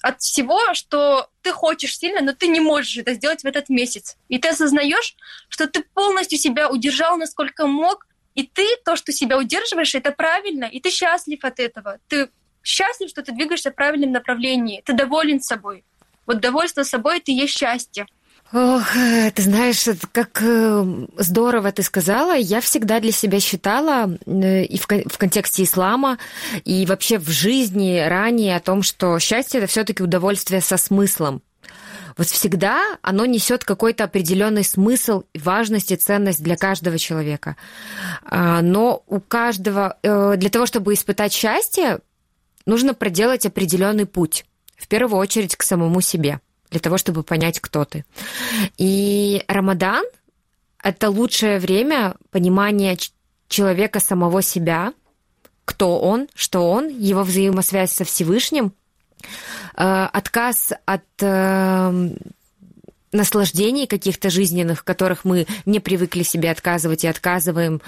от 0.00 0.20
всего, 0.22 0.72
что 0.72 1.28
ты 1.42 1.52
хочешь 1.52 1.98
сильно, 1.98 2.22
но 2.22 2.32
ты 2.32 2.46
не 2.46 2.60
можешь 2.60 2.96
это 2.96 3.12
сделать 3.12 3.42
в 3.42 3.44
этот 3.44 3.68
месяц. 3.68 4.16
И 4.30 4.38
ты 4.38 4.48
осознаешь, 4.48 5.16
что 5.50 5.66
ты 5.66 5.82
полностью 5.82 6.38
себя 6.38 6.70
удержал, 6.70 7.18
насколько 7.18 7.66
мог, 7.66 8.06
и 8.34 8.44
ты 8.44 8.66
то, 8.86 8.96
что 8.96 9.12
себя 9.12 9.36
удерживаешь, 9.36 9.94
это 9.94 10.10
правильно, 10.10 10.64
и 10.64 10.80
ты 10.80 10.88
счастлив 10.88 11.44
от 11.44 11.60
этого. 11.60 11.98
Ты 12.08 12.30
счастлив, 12.62 13.10
что 13.10 13.22
ты 13.22 13.32
двигаешься 13.32 13.70
в 13.70 13.74
правильном 13.74 14.12
направлении, 14.12 14.80
ты 14.82 14.94
доволен 14.94 15.42
собой. 15.42 15.84
Вот 16.24 16.40
довольство 16.40 16.84
собой— 16.84 17.18
это 17.18 17.32
и 17.32 17.34
есть 17.34 17.52
счастье. 17.54 18.06
Ох, 18.50 18.96
э, 18.96 19.30
ты 19.30 19.42
знаешь, 19.42 19.86
как 20.12 20.40
э, 20.40 21.06
здорово 21.18 21.70
ты 21.70 21.82
сказала. 21.82 22.34
Я 22.34 22.62
всегда 22.62 22.98
для 22.98 23.12
себя 23.12 23.40
считала 23.40 24.16
э, 24.24 24.64
и 24.64 24.78
в, 24.78 24.86
контексте 25.18 25.64
ислама, 25.64 26.16
и 26.64 26.86
вообще 26.86 27.18
в 27.18 27.28
жизни 27.28 27.98
ранее 27.98 28.56
о 28.56 28.60
том, 28.60 28.82
что 28.82 29.18
счастье 29.18 29.58
это 29.58 29.66
все-таки 29.66 30.02
удовольствие 30.02 30.62
со 30.62 30.78
смыслом. 30.78 31.42
Вот 32.16 32.26
всегда 32.28 32.96
оно 33.02 33.26
несет 33.26 33.64
какой-то 33.64 34.04
определенный 34.04 34.64
смысл, 34.64 35.24
важность 35.34 35.92
и 35.92 35.96
ценность 35.96 36.42
для 36.42 36.56
каждого 36.56 36.98
человека. 36.98 37.56
А, 38.24 38.62
но 38.62 39.04
у 39.06 39.20
каждого, 39.20 39.98
для 40.02 40.50
того, 40.50 40.66
чтобы 40.66 40.94
испытать 40.94 41.32
счастье, 41.32 42.00
нужно 42.66 42.94
проделать 42.94 43.46
определенный 43.46 44.06
путь. 44.06 44.46
В 44.76 44.88
первую 44.88 45.20
очередь 45.20 45.54
к 45.54 45.62
самому 45.62 46.00
себе 46.00 46.40
для 46.70 46.80
того, 46.80 46.98
чтобы 46.98 47.22
понять, 47.22 47.60
кто 47.60 47.84
ты. 47.84 48.04
И 48.76 49.42
Рамадан— 49.48 50.04
это 50.82 51.10
лучшее 51.10 51.58
время 51.58 52.14
понимания 52.30 52.96
человека 53.48 54.00
самого 54.00 54.42
себя, 54.42 54.92
кто 55.64 55.98
он, 55.98 56.28
что 56.34 56.70
он, 56.70 56.88
его 56.88 57.22
взаимосвязь 57.22 57.92
со 57.92 58.04
Всевышним, 58.04 58.72
э, 59.76 60.08
отказ 60.12 60.72
от 60.86 61.04
э, 61.20 62.10
наслаждений 63.12 63.86
каких-то 63.86 64.30
жизненных, 64.30 64.84
которых 64.84 65.24
мы 65.24 65.46
не 65.66 65.80
привыкли 65.80 66.22
себе 66.22 66.50
отказывать 66.50 67.04
и 67.04 67.08
отказываем 67.08 67.80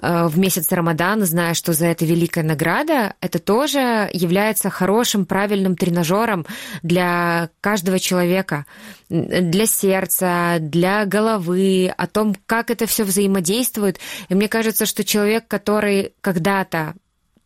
э, 0.00 0.26
в 0.26 0.38
месяц 0.38 0.70
Рамадана, 0.72 1.24
зная, 1.26 1.54
что 1.54 1.72
за 1.72 1.86
это 1.86 2.04
великая 2.04 2.44
награда, 2.44 3.14
это 3.20 3.38
тоже 3.38 4.10
является 4.12 4.70
хорошим, 4.70 5.26
правильным 5.26 5.76
тренажером 5.76 6.46
для 6.82 7.50
каждого 7.60 7.98
человека, 7.98 8.66
для 9.08 9.66
сердца, 9.66 10.56
для 10.60 11.04
головы, 11.04 11.92
о 11.96 12.06
том, 12.06 12.34
как 12.46 12.70
это 12.70 12.86
все 12.86 13.04
взаимодействует. 13.04 13.98
И 14.28 14.34
мне 14.34 14.48
кажется, 14.48 14.86
что 14.86 15.04
человек, 15.04 15.46
который 15.46 16.14
когда-то 16.20 16.94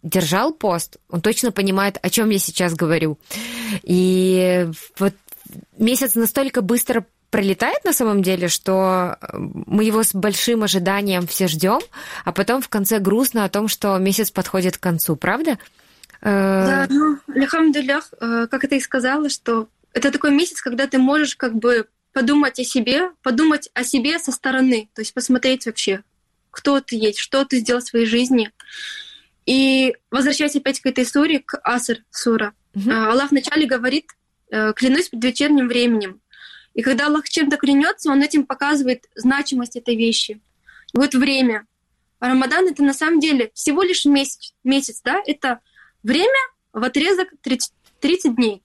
держал 0.02 0.52
пост, 0.52 0.97
он 1.11 1.20
точно 1.20 1.52
понимает, 1.52 1.99
о 2.00 2.11
чем 2.11 2.30
я 2.30 2.38
сейчас 2.38 2.75
говорю. 2.75 3.18
И 3.82 4.68
вот 4.99 5.14
месяц 5.76 6.14
настолько 6.14 6.62
быстро 6.62 7.04
пролетает 7.30 7.85
на 7.85 7.92
самом 7.92 8.23
деле, 8.23 8.49
что 8.49 9.16
э, 9.20 9.37
мы 9.38 9.85
его 9.85 10.02
с 10.02 10.14
большим 10.14 10.62
ожиданием 10.62 11.26
все 11.26 11.47
ждем, 11.47 11.80
а 12.25 12.32
потом 12.32 12.62
в 12.62 12.68
конце 12.68 12.99
грустно 12.99 13.44
о 13.44 13.49
том, 13.49 13.68
что 13.68 13.97
месяц 13.99 14.30
подходит 14.30 14.78
к 14.78 14.80
концу, 14.80 15.16
правда? 15.16 15.58
Э, 16.23 16.87
да, 16.87 16.87
ну, 16.88 17.18
алхамдулях, 17.35 18.12
э, 18.20 18.47
как 18.50 18.62
ты 18.62 18.78
и 18.78 18.80
сказала, 18.80 19.28
что 19.28 19.68
это 19.92 20.11
такой 20.11 20.30
месяц, 20.30 20.61
когда 20.61 20.87
ты 20.87 20.99
можешь 20.99 21.37
как 21.37 21.54
бы 21.54 21.87
подумать 22.12 22.58
о 22.58 22.64
себе, 22.64 23.11
подумать 23.23 23.70
о 23.75 23.85
себе 23.85 24.18
со 24.18 24.32
стороны, 24.32 24.88
то 24.94 25.02
есть 25.02 25.12
посмотреть 25.12 25.66
вообще, 25.66 26.02
кто 26.50 26.80
ты 26.80 26.97
есть, 26.97 27.18
что 27.18 27.44
ты 27.44 27.58
сделал 27.58 27.82
в 27.82 27.85
своей 27.85 28.06
жизни. 28.06 28.50
И 29.44 29.94
возвращаясь 30.11 30.56
опять 30.56 30.80
к 30.80 30.87
этой 30.87 31.06
суре, 31.06 31.40
к 31.40 31.58
Аср 31.62 31.99
сура, 32.11 32.52
угу. 32.75 32.90
Аллах 32.90 33.30
вначале 33.30 33.66
говорит, 33.66 34.11
клянусь 34.50 35.08
предвечерним 35.08 35.68
временем, 35.68 36.20
и 36.78 36.80
когда 36.80 37.06
Аллах 37.06 37.28
чем-то 37.28 37.56
клянется, 37.56 38.08
Он 38.08 38.23
этим 38.23 38.47
показывает 38.47 39.11
значимость 39.16 39.75
этой 39.75 39.97
вещи. 39.97 40.40
И 40.94 40.97
вот 40.97 41.12
время. 41.12 41.66
Рамадан— 42.20 42.68
это 42.70 42.85
на 42.85 42.94
самом 42.94 43.18
деле 43.18 43.50
всего 43.52 43.82
лишь 43.82 44.04
месяц, 44.04 44.54
месяц 44.62 45.00
да? 45.02 45.20
Это 45.26 45.58
время 46.04 46.38
в 46.73 46.85
отрезок 46.85 47.30
30, 47.42 47.73
30 47.99 48.37
дней. 48.37 48.62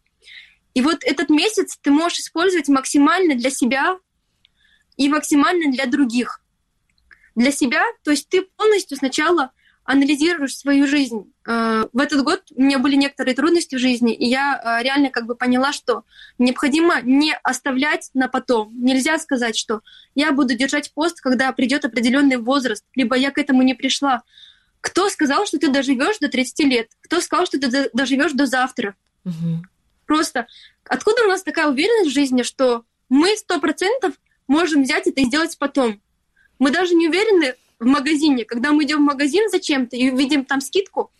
И 0.75 0.83
вот 0.83 1.03
этот 1.03 1.31
месяц 1.31 1.75
ты 1.81 1.89
можешь 1.89 2.19
использовать 2.19 2.67
максимально 2.67 3.33
для 3.33 3.49
себя 3.49 3.97
и 4.95 5.09
максимально 5.09 5.71
для 5.71 5.87
других. 5.87 6.39
Для 7.33 7.51
себя, 7.51 7.81
то 8.03 8.11
есть 8.11 8.29
ты 8.29 8.43
полностью 8.43 8.95
сначала 8.95 9.53
анализируешь 9.85 10.55
свою 10.55 10.85
жизнь. 10.85 11.32
Э, 11.45 11.87
в 11.91 11.99
этот 11.99 12.23
год 12.23 12.43
у 12.55 12.61
меня 12.61 12.79
были 12.79 12.95
некоторые 12.95 13.35
трудности 13.35 13.75
в 13.75 13.79
жизни, 13.79 14.13
и 14.13 14.25
я 14.25 14.59
э, 14.79 14.83
реально 14.83 15.09
как 15.09 15.25
бы 15.25 15.35
поняла, 15.35 15.73
что 15.73 16.03
необходимо 16.37 17.01
не 17.01 17.35
оставлять 17.43 18.09
на 18.13 18.27
потом. 18.27 18.71
Нельзя 18.83 19.17
сказать, 19.19 19.57
что 19.57 19.81
я 20.15 20.31
буду 20.31 20.55
держать 20.55 20.93
пост, 20.93 21.21
когда 21.21 21.51
придет 21.51 21.85
определенный 21.85 22.37
возраст, 22.37 22.85
либо 22.95 23.15
я 23.15 23.31
к 23.31 23.37
этому 23.37 23.61
не 23.61 23.73
пришла. 23.73 24.23
Кто 24.81 25.09
сказал, 25.09 25.45
что 25.45 25.59
ты 25.59 25.69
доживешь 25.69 26.19
до 26.19 26.29
30 26.29 26.59
лет? 26.59 26.89
Кто 27.01 27.21
сказал, 27.21 27.45
что 27.45 27.59
ты 27.59 27.89
доживешь 27.93 28.33
до 28.33 28.45
завтра? 28.45 28.95
Угу. 29.25 29.63
Просто 30.05 30.47
откуда 30.85 31.23
у 31.23 31.27
нас 31.27 31.43
такая 31.43 31.69
уверенность 31.69 32.11
в 32.11 32.13
жизни, 32.13 32.43
что 32.43 32.83
мы 33.09 33.35
сто 33.37 33.59
процентов 33.59 34.13
можем 34.47 34.83
взять 34.83 35.07
это 35.07 35.21
и 35.21 35.25
сделать 35.25 35.57
потом? 35.57 36.01
Мы 36.59 36.71
даже 36.71 36.95
не 36.95 37.07
уверены, 37.07 37.55
в 37.83 37.85
магазине, 37.85 38.45
когда 38.45 38.71
мы 38.71 38.85
идем 38.85 38.99
в 38.99 39.07
магазин 39.07 39.49
зачем-то 39.49 39.95
и 39.95 40.09
видим 40.09 40.45
там 40.45 40.61
скидку, 40.61 41.11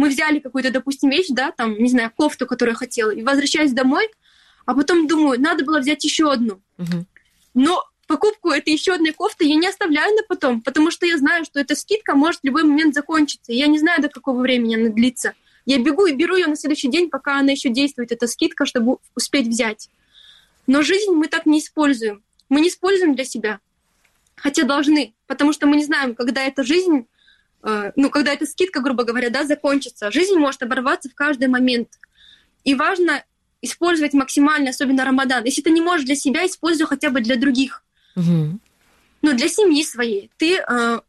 мы 0.00 0.08
взяли 0.08 0.38
какую-то, 0.38 0.70
допустим, 0.70 1.10
вещь, 1.10 1.28
да, 1.28 1.52
там, 1.52 1.76
не 1.78 1.90
знаю, 1.90 2.10
кофту, 2.16 2.46
которую 2.46 2.72
я 2.72 2.78
хотела, 2.78 3.10
и 3.10 3.22
возвращаюсь 3.22 3.72
домой, 3.72 4.08
а 4.64 4.74
потом 4.74 5.06
думаю, 5.06 5.40
надо 5.40 5.64
было 5.64 5.78
взять 5.78 6.02
еще 6.04 6.32
одну. 6.32 6.60
Угу. 6.78 7.06
Но 7.54 7.84
покупку 8.06 8.50
этой 8.50 8.72
еще 8.72 8.94
одной 8.94 9.12
кофты 9.12 9.44
я 9.44 9.56
не 9.56 9.68
оставляю 9.68 10.16
на 10.16 10.22
потом, 10.22 10.62
потому 10.62 10.90
что 10.90 11.06
я 11.06 11.18
знаю, 11.18 11.44
что 11.44 11.60
эта 11.60 11.74
скидка 11.76 12.14
может 12.14 12.40
в 12.40 12.44
любой 12.44 12.64
момент 12.64 12.94
закончиться. 12.94 13.52
И 13.52 13.56
я 13.56 13.66
не 13.66 13.78
знаю, 13.78 14.00
до 14.00 14.08
какого 14.08 14.40
времени 14.40 14.74
она 14.74 14.88
длится. 14.88 15.34
Я 15.66 15.78
бегу 15.78 16.06
и 16.06 16.14
беру 16.14 16.34
ее 16.34 16.46
на 16.46 16.56
следующий 16.56 16.88
день, 16.88 17.10
пока 17.10 17.38
она 17.38 17.52
еще 17.52 17.68
действует, 17.68 18.10
эта 18.10 18.26
скидка, 18.26 18.64
чтобы 18.64 18.96
успеть 19.14 19.48
взять. 19.48 19.90
Но 20.66 20.82
жизнь 20.82 21.12
мы 21.12 21.26
так 21.26 21.46
не 21.46 21.58
используем. 21.58 22.22
Мы 22.48 22.60
не 22.62 22.68
используем 22.68 23.14
для 23.14 23.24
себя 23.24 23.60
хотя 24.40 24.64
должны, 24.64 25.14
потому 25.26 25.52
что 25.52 25.66
мы 25.66 25.76
не 25.76 25.84
знаем, 25.84 26.14
когда 26.14 26.42
эта 26.42 26.62
жизнь, 26.64 27.06
ну, 27.62 28.10
когда 28.10 28.32
эта 28.32 28.46
скидка, 28.46 28.80
грубо 28.80 29.04
говоря, 29.04 29.30
да, 29.30 29.44
закончится. 29.44 30.10
Жизнь 30.10 30.36
может 30.36 30.62
оборваться 30.62 31.10
в 31.10 31.14
каждый 31.14 31.48
момент. 31.48 31.88
И 32.64 32.74
важно 32.74 33.22
использовать 33.62 34.14
максимально, 34.14 34.70
особенно 34.70 35.04
Рамадан. 35.04 35.44
Если 35.44 35.62
ты 35.62 35.70
не 35.70 35.80
можешь 35.80 36.06
для 36.06 36.16
себя, 36.16 36.46
используй 36.46 36.86
хотя 36.86 37.10
бы 37.10 37.20
для 37.20 37.36
других. 37.36 37.82
Угу. 38.16 38.58
Ну, 39.22 39.32
для 39.34 39.48
семьи 39.48 39.84
своей. 39.84 40.30
Ты 40.38 40.56
э, 40.56 41.00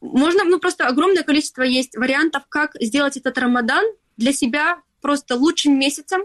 можно, 0.00 0.44
ну 0.44 0.58
просто 0.58 0.86
огромное 0.86 1.22
количество 1.22 1.62
есть 1.62 1.96
вариантов, 1.96 2.44
как 2.48 2.76
сделать 2.80 3.16
этот 3.16 3.38
Рамадан 3.38 3.84
для 4.16 4.32
себя 4.32 4.80
просто 5.00 5.36
лучшим 5.36 5.78
месяцем 5.78 6.22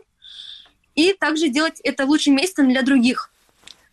и 0.95 1.13
также 1.13 1.47
делать 1.47 1.79
это 1.81 2.05
лучшим 2.05 2.35
месяцем 2.35 2.69
для 2.69 2.81
других. 2.81 3.31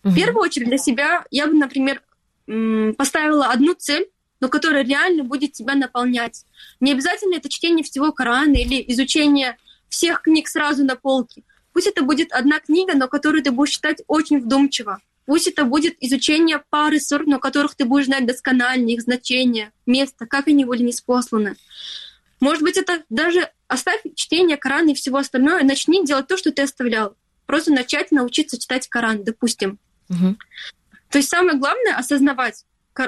Угу. 0.02 0.12
В 0.12 0.14
первую 0.14 0.42
очередь 0.42 0.68
для 0.68 0.78
себя 0.78 1.24
я 1.30 1.46
бы, 1.46 1.54
например, 1.54 2.02
поставила 2.96 3.46
одну 3.46 3.74
цель, 3.74 4.08
но 4.40 4.48
которая 4.48 4.84
реально 4.84 5.24
будет 5.24 5.52
тебя 5.52 5.74
наполнять. 5.74 6.44
Не 6.80 6.92
обязательно 6.92 7.36
это 7.36 7.48
чтение 7.48 7.84
всего 7.84 8.12
Корана 8.12 8.54
или 8.54 8.84
изучение 8.88 9.56
всех 9.88 10.22
книг 10.22 10.48
сразу 10.48 10.84
на 10.84 10.96
полке. 10.96 11.42
Пусть 11.72 11.86
это 11.86 12.02
будет 12.02 12.32
одна 12.32 12.60
книга, 12.60 12.94
но 12.94 13.08
которую 13.08 13.42
ты 13.42 13.50
будешь 13.50 13.74
читать 13.74 14.02
очень 14.06 14.40
вдумчиво. 14.40 15.00
Пусть 15.26 15.48
это 15.48 15.64
будет 15.64 15.96
изучение 16.00 16.62
пары 16.70 17.00
сур, 17.00 17.26
но 17.26 17.38
которых 17.38 17.74
ты 17.74 17.84
будешь 17.84 18.06
знать 18.06 18.26
досконально, 18.26 18.90
их 18.90 19.02
значение, 19.02 19.72
место, 19.84 20.26
как 20.26 20.46
они 20.46 20.64
были 20.64 20.84
неспосланы. 20.84 21.56
Может 22.38 22.62
быть, 22.62 22.76
это 22.76 23.02
даже 23.08 23.50
оставь 23.66 24.00
чтение 24.14 24.56
Корана 24.56 24.90
и 24.90 24.94
всего 24.94 25.18
остальное, 25.18 25.64
начни 25.64 26.04
делать 26.04 26.28
то, 26.28 26.36
что 26.36 26.52
ты 26.52 26.62
оставлял. 26.62 27.16
Просто 27.46 27.72
начать 27.72 28.12
научиться 28.12 28.58
читать 28.58 28.88
Коран, 28.88 29.24
допустим. 29.24 29.78
Угу. 30.08 30.36
То 31.10 31.18
есть 31.18 31.28
самое 31.28 31.58
главное— 31.58 31.96
осознавать. 31.96 32.64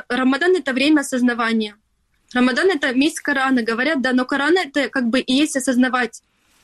Рамадан— 0.09 0.57
это 0.57 0.73
время 0.73 1.01
осознавания. 1.01 1.77
Рамадан— 2.35 2.71
это 2.75 2.93
месяц 2.95 3.21
Корана, 3.21 3.63
говорят, 3.63 4.03
да, 4.03 4.13
но 4.13 4.25
Коран— 4.25 4.57
это 4.59 4.89
как 4.89 5.09
бы 5.09 5.21
и 5.21 5.33
есть 5.33 5.57
осознавать 5.57 6.23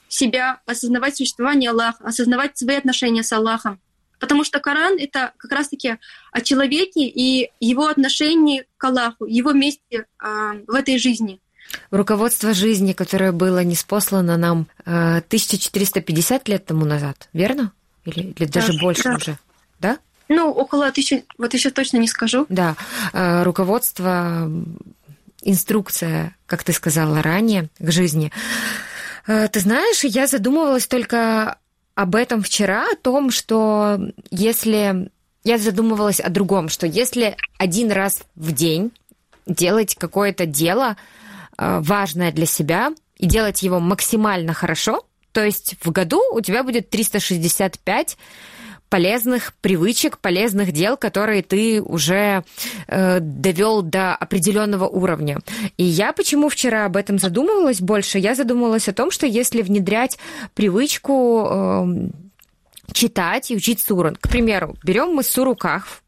себя, 0.08 0.60
осознавать 0.66 1.16
существование 1.16 1.70
Аллаха, 1.70 2.04
осознавать 2.04 2.56
свои 2.56 2.76
отношения 2.76 3.22
с 3.22 3.32
Аллахом. 3.32 3.80
Потому 4.20 4.44
что 4.44 4.60
Коран— 4.60 4.96
это 4.98 5.32
как 5.36 5.52
раз-таки 5.52 5.96
о 6.32 6.40
человеке 6.40 7.06
и 7.06 7.50
его 7.60 7.88
отношении 7.88 8.64
к 8.76 8.84
Аллаху, 8.84 9.26
его 9.26 9.52
месте 9.52 10.06
а, 10.18 10.54
в 10.66 10.74
этой 10.74 10.98
жизни. 10.98 11.40
Руководство 11.90 12.54
жизни, 12.54 12.92
которое 12.92 13.32
было 13.32 13.64
неспослано 13.64 14.36
нам 14.36 14.68
э, 14.84 15.18
1450 15.18 16.48
лет 16.48 16.66
тому 16.66 16.84
назад, 16.84 17.28
верно? 17.32 17.72
Или, 18.04 18.32
или 18.36 18.46
даже 18.46 18.72
да, 18.72 18.78
больше 18.80 19.02
да. 19.04 19.16
уже, 19.16 19.38
да? 19.80 19.98
Ну, 20.28 20.50
около 20.50 20.90
тысячи, 20.90 21.24
вот 21.38 21.54
еще 21.54 21.70
точно 21.70 21.98
не 21.98 22.08
скажу. 22.08 22.46
Да, 22.48 22.76
э, 23.12 23.42
руководство, 23.42 24.50
инструкция, 25.42 26.36
как 26.46 26.64
ты 26.64 26.72
сказала 26.72 27.22
ранее, 27.22 27.68
к 27.78 27.90
жизни. 27.90 28.32
Э, 29.26 29.48
ты 29.48 29.60
знаешь, 29.60 30.04
я 30.04 30.26
задумывалась 30.26 30.86
только 30.86 31.58
об 31.94 32.14
этом 32.14 32.42
вчера, 32.42 32.86
о 32.90 32.96
том, 32.96 33.30
что 33.30 33.98
если... 34.30 35.10
Я 35.46 35.58
задумывалась 35.58 36.20
о 36.20 36.30
другом, 36.30 36.70
что 36.70 36.86
если 36.86 37.36
один 37.58 37.92
раз 37.92 38.22
в 38.34 38.52
день 38.52 38.92
делать 39.44 39.94
какое-то 39.94 40.46
дело 40.46 40.96
э, 41.58 41.80
важное 41.82 42.32
для 42.32 42.46
себя 42.46 42.92
и 43.18 43.26
делать 43.26 43.62
его 43.62 43.78
максимально 43.78 44.54
хорошо, 44.54 45.04
то 45.32 45.44
есть 45.44 45.74
в 45.82 45.90
году 45.90 46.22
у 46.32 46.40
тебя 46.40 46.62
будет 46.62 46.88
365 46.88 48.16
полезных 48.94 49.54
привычек, 49.54 50.18
полезных 50.18 50.70
дел, 50.70 50.96
которые 50.96 51.42
ты 51.42 51.82
уже 51.82 52.44
э, 52.86 53.18
довел 53.18 53.82
до 53.82 54.14
определенного 54.14 54.86
уровня. 54.86 55.40
И 55.76 55.82
я 55.82 56.12
почему 56.12 56.48
вчера 56.48 56.84
об 56.84 56.96
этом 56.96 57.18
задумывалась 57.18 57.80
больше? 57.80 58.20
Я 58.20 58.36
задумывалась 58.36 58.88
о 58.88 58.92
том, 58.92 59.10
что 59.10 59.26
если 59.26 59.62
внедрять 59.62 60.16
привычку 60.54 61.44
э, 61.50 61.86
читать 62.92 63.50
и 63.50 63.56
учить 63.56 63.80
суру, 63.80 64.12
к 64.20 64.28
примеру, 64.28 64.76
берем 64.84 65.08
мы 65.08 65.24
суру 65.24 65.56
Кахф, 65.56 66.03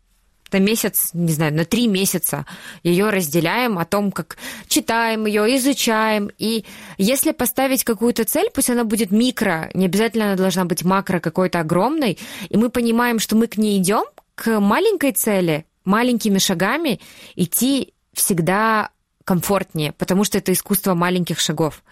на 0.57 0.61
месяц, 0.65 1.11
не 1.13 1.33
знаю, 1.33 1.55
на 1.55 1.65
три 1.65 1.87
месяца 1.87 2.47
ее 2.83 3.11
разделяем, 3.11 3.79
о 3.79 3.85
том, 3.85 4.11
как 4.11 4.39
читаем 4.69 5.27
ее, 5.27 5.57
изучаем. 5.57 6.31
И 6.39 6.65
если 6.99 7.33
поставить 7.33 7.85
какую-то 7.85 8.25
цель, 8.25 8.49
пусть 8.55 8.71
она 8.71 8.85
будет 8.85 9.11
микро, 9.11 9.71
не 9.75 9.87
обязательно 9.87 10.27
она 10.27 10.37
должна 10.37 10.65
быть 10.65 10.85
макро 10.85 11.21
какой-то 11.21 11.61
огромной, 11.61 12.19
и 12.49 12.57
мы 12.57 12.71
понимаем, 12.71 13.19
что 13.19 13.37
мы 13.37 13.47
к 13.47 13.59
ней 13.59 13.79
идем, 13.79 14.05
к 14.35 14.61
маленькой 14.61 15.13
цели, 15.13 15.67
маленькими 15.85 16.39
шагами 16.39 17.01
идти 17.35 17.95
всегда 18.13 18.91
комфортнее, 19.27 19.93
потому 19.93 20.23
что 20.23 20.39
это 20.39 20.53
искусство 20.53 20.95
маленьких 20.95 21.41
шагов. 21.41 21.83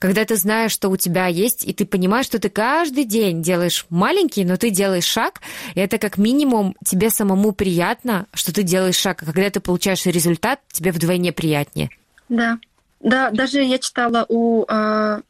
Когда 0.00 0.24
ты 0.24 0.34
знаешь, 0.34 0.72
что 0.72 0.88
у 0.88 0.96
тебя 0.96 1.28
есть, 1.28 1.64
и 1.64 1.72
ты 1.72 1.86
понимаешь, 1.86 2.26
что 2.26 2.40
ты 2.40 2.50
каждый 2.50 3.04
день 3.04 3.40
делаешь 3.40 3.86
маленький, 3.88 4.44
но 4.44 4.56
ты 4.56 4.70
делаешь 4.70 5.04
шаг, 5.04 5.40
и 5.76 5.80
это 5.80 5.98
как 5.98 6.18
минимум 6.18 6.74
тебе 6.84 7.08
самому 7.10 7.52
приятно, 7.52 8.26
что 8.34 8.52
ты 8.52 8.64
делаешь 8.64 8.96
шаг, 8.96 9.22
а 9.22 9.26
когда 9.26 9.48
ты 9.48 9.60
получаешь 9.60 10.04
результат, 10.06 10.58
тебе 10.72 10.90
вдвойне 10.90 11.32
приятнее. 11.32 11.88
Да, 12.28 12.58
да, 12.98 13.30
даже 13.30 13.62
я 13.62 13.78
читала 13.78 14.26
у 14.28 14.64
э, 14.68 15.20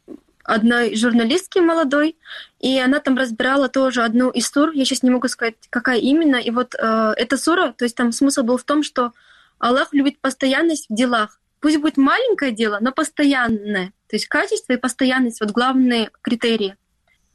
одной 0.43 0.95
журналистки 0.95 1.59
молодой, 1.59 2.17
и 2.59 2.79
она 2.79 2.99
там 2.99 3.15
разбирала 3.15 3.69
тоже 3.69 4.01
одну 4.01 4.31
из 4.31 4.47
сур, 4.47 4.71
я 4.71 4.85
сейчас 4.85 5.03
не 5.03 5.11
могу 5.11 5.27
сказать, 5.27 5.55
какая 5.69 5.99
именно, 5.99 6.37
и 6.37 6.49
вот 6.49 6.73
э, 6.73 7.13
эта 7.15 7.37
сура, 7.37 7.75
то 7.77 7.85
есть 7.85 7.95
там 7.95 8.11
смысл 8.11 8.41
был 8.41 8.57
в 8.57 8.63
том, 8.63 8.81
что 8.81 9.11
Аллах 9.59 9.93
любит 9.93 10.19
постоянность 10.19 10.87
в 10.89 10.95
делах. 10.95 11.39
Пусть 11.63 11.77
будет 11.77 11.95
маленькое 11.95 12.51
дело, 12.51 12.79
но 12.81 12.91
постоянное. 12.91 13.93
То 14.09 14.17
есть 14.17 14.27
качество 14.27 14.73
и 14.73 14.77
постоянность— 14.77 15.39
вот 15.41 15.51
главные 15.51 16.11
критерии. 16.21 16.75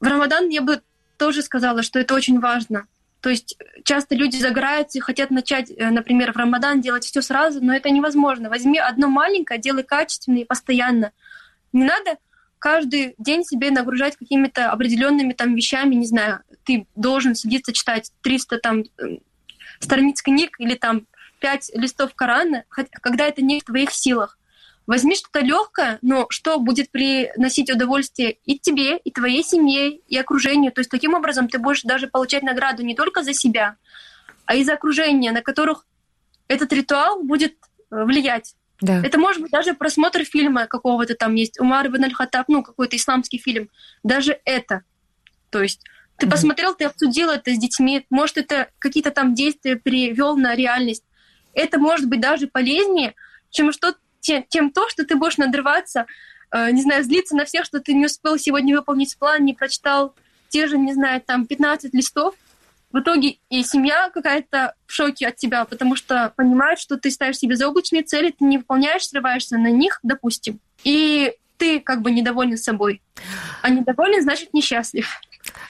В 0.01 0.07
Рамадан 0.07 0.51
я 0.51 0.61
бы 0.61 0.83
тоже 1.17 1.41
сказала, 1.41 1.83
что 1.83 1.99
это 1.99 2.15
очень 2.15 2.39
важно. 2.39 2.87
То 3.23 3.31
есть 3.31 3.57
часто 3.85 4.15
люди 4.15 4.37
загораются 4.37 4.99
и 4.99 5.01
хотят 5.01 5.31
начать, 5.31 5.71
э, 5.71 5.89
например, 5.89 6.35
в 6.35 6.37
Рамадан 6.37 6.83
делать 6.83 7.07
все 7.07 7.23
сразу, 7.23 7.65
но 7.65 7.75
это 7.75 7.89
невозможно. 7.89 8.51
Возьми 8.51 8.79
одно 8.79 9.09
маленькое, 9.09 9.59
делай 9.59 9.83
качественно 9.83 10.37
и 10.37 10.45
постоянно. 10.45 11.13
Не 11.73 11.85
надо 11.85 12.19
каждый 12.59 13.15
день 13.17 13.45
себе 13.45 13.71
нагружать 13.71 14.19
какими-то 14.19 14.71
определенными 14.71 15.33
там 15.33 15.55
вещами, 15.55 15.95
не 15.95 16.07
знаю, 16.07 16.41
ты 16.65 16.87
должен 16.97 17.35
садиться 17.35 17.73
читать 17.73 18.13
300 18.21 18.59
там 18.59 18.83
э, 18.83 19.21
страниц 19.81 20.21
книг 20.21 20.57
или 20.59 20.75
там 20.75 21.07
пять 21.39 21.71
листов 21.75 22.15
Корана, 22.15 22.65
когда 22.69 23.27
это 23.27 23.43
не 23.43 23.61
в 23.61 23.65
твоих 23.65 23.91
силах. 23.93 24.39
Возьми 24.87 25.15
что-то 25.15 25.41
легкое, 25.41 25.99
но 26.01 26.27
что 26.31 26.59
будет 26.59 26.91
приносить 26.91 27.71
удовольствие 27.71 28.39
и 28.47 28.59
тебе, 28.59 28.97
и 28.97 29.11
твоей 29.11 29.45
семье, 29.45 29.91
и 29.91 30.17
окружению. 30.17 30.73
То 30.73 30.81
есть 30.81 30.91
таким 30.91 31.13
образом 31.13 31.49
ты 31.49 31.59
будешь 31.59 31.83
даже 31.83 32.07
получать 32.07 32.43
награду 32.43 32.83
не 32.83 32.95
только 32.95 33.23
за 33.23 33.35
себя, 33.35 33.77
а 34.47 34.55
и 34.55 34.65
за 34.65 34.73
окружение, 34.73 35.31
на 35.31 35.43
которых 35.43 35.85
этот 36.49 36.73
ритуал 36.73 37.23
будет 37.23 37.57
э, 37.91 38.05
влиять. 38.05 38.55
Да. 38.81 39.03
Это 39.05 39.19
может 39.19 39.43
быть 39.43 39.51
даже 39.51 39.75
просмотр 39.75 40.25
фильма 40.25 40.67
какого-то 40.67 41.15
там 41.15 41.35
есть, 41.35 41.61
Умар 41.61 41.89
ибн 41.89 42.05
аль-Хаттаб, 42.05 42.47
ну, 42.49 42.63
какой-то 42.63 42.97
исламский 42.97 43.39
фильм. 43.39 43.69
Даже 44.03 44.41
это. 44.47 44.85
То 45.51 45.63
есть 45.63 45.83
ты 46.17 46.27
mm-hmm. 46.27 46.31
посмотрел, 46.31 46.75
ты 46.75 46.85
обсудил 46.85 47.29
это 47.29 47.55
с 47.55 47.59
детьми, 47.59 48.07
может, 48.09 48.39
это 48.39 48.71
какие-то 48.79 49.11
там 49.11 49.35
действия 49.35 49.77
перевел 49.77 50.37
на 50.37 50.55
реальность 50.55 51.05
это 51.59 51.79
может 51.79 52.09
быть 52.09 52.21
даже 52.21 52.47
полезнее, 52.47 53.15
чем, 53.51 53.73
что, 53.73 53.95
тем, 54.21 54.45
тем 54.49 54.71
то, 54.71 54.89
что 54.89 55.05
ты 55.05 55.17
будешь 55.17 55.37
надрываться, 55.37 56.07
э, 56.51 56.71
не 56.71 56.83
знаю, 56.83 57.03
злиться 57.03 57.37
на 57.37 57.45
всех, 57.45 57.65
что 57.65 57.81
ты 57.81 57.95
не 57.95 58.07
успел 58.07 58.39
сегодня 58.39 58.77
выполнить 58.77 59.19
план, 59.19 59.45
не 59.45 59.55
прочитал 59.55 60.15
те 60.49 60.67
же, 60.67 60.79
не 60.79 60.95
знаю, 60.95 61.21
там 61.21 61.47
15 61.47 61.93
листов. 61.95 62.35
В 62.91 63.01
итоге 63.01 63.39
и 63.51 63.63
семья 63.65 64.09
какая-то 64.09 64.75
в 64.87 64.93
шоке 64.93 65.29
от 65.29 65.37
тебя, 65.37 65.67
потому 65.67 65.95
что 65.95 66.33
понимает, 66.37 66.79
что 66.79 66.97
ты 66.97 67.11
ставишь 67.11 67.37
себе 67.37 67.55
заоблачные 67.55 68.03
цели, 68.03 68.31
ты 68.31 68.45
не 68.45 68.57
выполняешь, 68.57 69.07
срываешься 69.07 69.59
на 69.59 69.71
них, 69.71 69.99
допустим. 70.03 70.59
И 70.85 71.35
ты 71.59 71.81
как 71.81 72.01
бы 72.01 72.11
недоволен 72.13 72.57
собой. 72.57 73.03
А 73.61 73.69
недоволен, 73.69 74.23
значит, 74.23 74.55
несчастлив. 74.55 75.07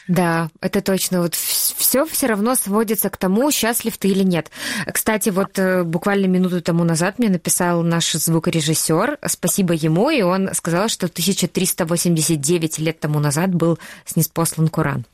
Да, 0.06 0.50
это 0.60 0.80
точно. 0.80 1.22
Вот 1.22 1.34
все 1.34 2.04
все 2.06 2.26
равно 2.26 2.54
сводится 2.54 3.10
к 3.10 3.16
тому, 3.16 3.50
счастлив 3.50 3.96
ты 3.96 4.08
или 4.08 4.22
нет. 4.22 4.50
Кстати, 4.92 5.30
вот 5.30 5.58
э, 5.58 5.82
буквально 5.84 6.26
минуту 6.26 6.60
тому 6.62 6.84
назад 6.84 7.18
мне 7.18 7.28
написал 7.28 7.82
наш 7.82 8.12
звукорежиссер, 8.12 9.18
спасибо 9.26 9.74
ему, 9.74 10.10
и 10.10 10.22
он 10.22 10.54
сказал, 10.54 10.88
что 10.88 11.06
1389 11.06 12.78
лет 12.78 13.00
тому 13.00 13.20
назад 13.20 13.54
был 13.54 13.78
снеспослан 14.04 14.68
Коран. 14.68 15.04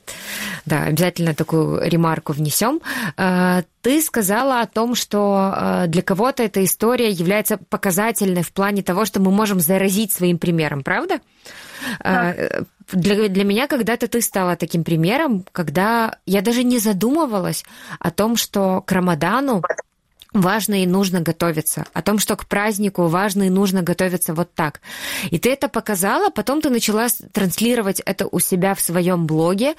Да, 0.64 0.84
обязательно 0.84 1.34
такую 1.34 1.88
ремарку 1.88 2.32
внесем. 2.32 2.80
Э, 3.84 3.88
ты 3.88 4.02
сказала 4.02 4.60
о 4.60 4.66
том, 4.66 4.94
что 4.94 5.54
э, 5.54 5.86
для 5.88 6.02
кого-то 6.02 6.42
эта 6.42 6.64
история 6.64 7.10
является 7.10 7.58
показательной 7.58 8.42
в 8.42 8.52
плане 8.52 8.82
того, 8.82 9.04
что 9.04 9.20
мы 9.20 9.30
можем 9.30 9.60
заразить 9.60 10.12
своим 10.12 10.38
примером, 10.38 10.82
правда? 10.82 11.20
Да. 12.02 12.34
Для, 12.92 13.28
для 13.28 13.44
меня 13.44 13.66
когда-то 13.66 14.08
ты 14.08 14.20
стала 14.20 14.56
таким 14.56 14.84
примером, 14.84 15.44
когда 15.52 16.18
я 16.26 16.40
даже 16.42 16.64
не 16.64 16.78
задумывалась 16.78 17.64
о 17.98 18.10
том, 18.10 18.36
что 18.36 18.82
к 18.82 18.92
Рамадану 18.92 19.62
важно 20.34 20.82
и 20.82 20.86
нужно 20.86 21.20
готовиться, 21.20 21.86
о 21.92 22.02
том, 22.02 22.18
что 22.18 22.36
к 22.36 22.46
празднику 22.46 23.06
важно 23.06 23.44
и 23.44 23.50
нужно 23.50 23.82
готовиться 23.82 24.34
вот 24.34 24.52
так. 24.54 24.80
И 25.30 25.38
ты 25.38 25.52
это 25.52 25.68
показала, 25.68 26.28
потом 26.30 26.60
ты 26.60 26.70
начала 26.70 27.06
транслировать 27.32 28.00
это 28.00 28.26
у 28.26 28.40
себя 28.40 28.74
в 28.74 28.80
своем 28.80 29.26
блоге, 29.26 29.74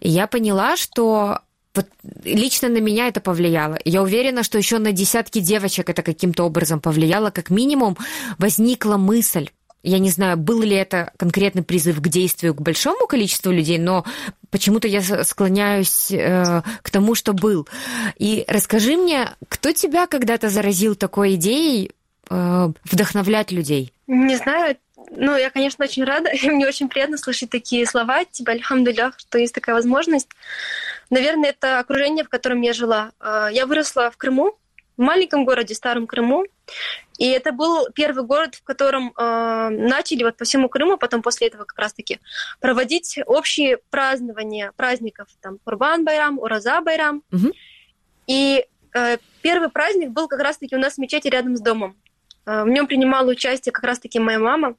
и 0.00 0.10
я 0.10 0.26
поняла, 0.26 0.76
что 0.76 1.40
вот 1.74 1.86
лично 2.24 2.68
на 2.68 2.78
меня 2.78 3.08
это 3.08 3.20
повлияло. 3.20 3.78
Я 3.84 4.02
уверена, 4.02 4.42
что 4.42 4.58
еще 4.58 4.78
на 4.78 4.92
десятки 4.92 5.40
девочек 5.40 5.90
это 5.90 6.02
каким-то 6.02 6.44
образом 6.44 6.80
повлияло. 6.80 7.30
Как 7.30 7.50
минимум 7.50 7.96
возникла 8.38 8.96
мысль, 8.96 9.50
я 9.82 9.98
не 9.98 10.08
знаю, 10.08 10.38
был 10.38 10.62
ли 10.62 10.74
это 10.74 11.12
конкретный 11.18 11.62
призыв 11.62 12.00
к 12.00 12.08
действию 12.08 12.54
к 12.54 12.62
большому 12.62 13.06
количеству 13.06 13.52
людей, 13.52 13.78
но 13.78 14.04
почему-то 14.50 14.88
я 14.88 15.02
склоняюсь 15.24 16.10
э, 16.10 16.62
к 16.82 16.90
тому, 16.90 17.14
что 17.14 17.34
был. 17.34 17.68
И 18.16 18.44
расскажи 18.48 18.96
мне, 18.96 19.30
кто 19.48 19.72
тебя 19.72 20.06
когда-то 20.06 20.48
заразил 20.48 20.94
такой 20.94 21.34
идеей 21.34 21.92
э, 22.30 22.68
вдохновлять 22.84 23.52
людей? 23.52 23.92
Не 24.06 24.36
знаю, 24.36 24.76
ну, 25.10 25.36
я, 25.36 25.50
конечно, 25.50 25.84
очень 25.84 26.04
рада, 26.04 26.30
и 26.32 26.48
мне 26.48 26.66
очень 26.66 26.88
приятно 26.88 27.18
слышать 27.18 27.50
такие 27.50 27.86
слова 27.86 28.20
от 28.20 28.30
тебя, 28.30 28.52
альхамдулях, 28.52 29.18
что 29.18 29.38
есть 29.38 29.54
такая 29.54 29.74
возможность. 29.74 30.28
Наверное, 31.10 31.50
это 31.50 31.78
окружение, 31.78 32.24
в 32.24 32.28
котором 32.28 32.60
я 32.62 32.72
жила. 32.72 33.12
Э, 33.20 33.48
я 33.50 33.66
выросла 33.66 34.10
в 34.10 34.16
Крыму, 34.16 34.58
в 34.96 35.02
маленьком 35.02 35.44
городе, 35.44 35.74
старом 35.74 36.06
Крыму. 36.06 36.44
И 37.18 37.28
это 37.28 37.52
был 37.52 37.88
первый 37.94 38.24
город, 38.24 38.56
в 38.56 38.64
котором 38.64 39.12
э, 39.16 39.68
начали 39.70 40.24
вот 40.24 40.36
по 40.36 40.44
всему 40.44 40.68
Крыму, 40.68 40.96
потом 40.96 41.22
после 41.22 41.48
этого 41.48 41.64
как 41.64 41.78
раз-таки 41.78 42.20
проводить 42.60 43.18
общие 43.26 43.78
празднования 43.90 44.72
праздников, 44.76 45.28
там 45.40 45.58
Курбан 45.64 46.04
Байрам, 46.04 46.38
Ураза 46.38 46.80
Байрам. 46.80 47.22
Угу. 47.32 47.52
И 48.26 48.66
э, 48.94 49.16
первый 49.42 49.68
праздник 49.68 50.10
был 50.10 50.28
как 50.28 50.40
раз-таки 50.40 50.74
у 50.74 50.78
нас 50.78 50.94
в 50.94 50.98
мечети 50.98 51.28
рядом 51.28 51.56
с 51.56 51.60
домом. 51.60 51.96
Э, 52.46 52.64
в 52.64 52.68
нем 52.68 52.86
принимала 52.86 53.30
участие 53.30 53.72
как 53.72 53.84
раз-таки 53.84 54.18
моя 54.18 54.38
мама. 54.38 54.76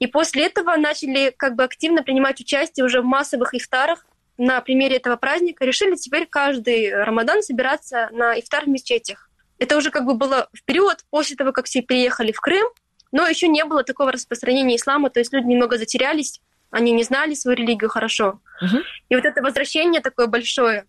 И 0.00 0.06
после 0.06 0.46
этого 0.46 0.76
начали 0.76 1.32
как 1.34 1.54
бы 1.54 1.64
активно 1.64 2.02
принимать 2.02 2.40
участие 2.40 2.84
уже 2.84 3.00
в 3.00 3.04
массовых 3.04 3.54
ифтарах 3.54 4.04
на 4.38 4.60
примере 4.60 4.96
этого 4.96 5.16
праздника. 5.16 5.64
Решили 5.64 5.96
теперь 5.96 6.26
каждый 6.26 6.92
Рамадан 6.94 7.42
собираться 7.42 8.08
на 8.12 8.38
ифтар 8.38 8.64
в 8.64 8.68
мечетях. 8.68 9.30
Это 9.58 9.76
уже 9.76 9.90
как 9.90 10.04
бы 10.04 10.14
было 10.14 10.48
в 10.52 10.64
период 10.64 11.04
после 11.10 11.36
того, 11.36 11.52
как 11.52 11.66
все 11.66 11.82
переехали 11.82 12.32
в 12.32 12.40
Крым, 12.40 12.66
но 13.12 13.26
еще 13.26 13.46
не 13.46 13.64
было 13.64 13.84
такого 13.84 14.10
распространения 14.10 14.76
ислама, 14.76 15.10
то 15.10 15.20
есть 15.20 15.32
люди 15.32 15.46
немного 15.46 15.78
затерялись, 15.78 16.40
они 16.70 16.90
не 16.90 17.04
знали 17.04 17.34
свою 17.34 17.56
религию 17.56 17.88
хорошо. 17.88 18.40
Uh-huh. 18.60 18.82
И 19.08 19.14
вот 19.14 19.24
это 19.24 19.40
возвращение 19.40 20.00
такое 20.00 20.26
большое. 20.26 20.86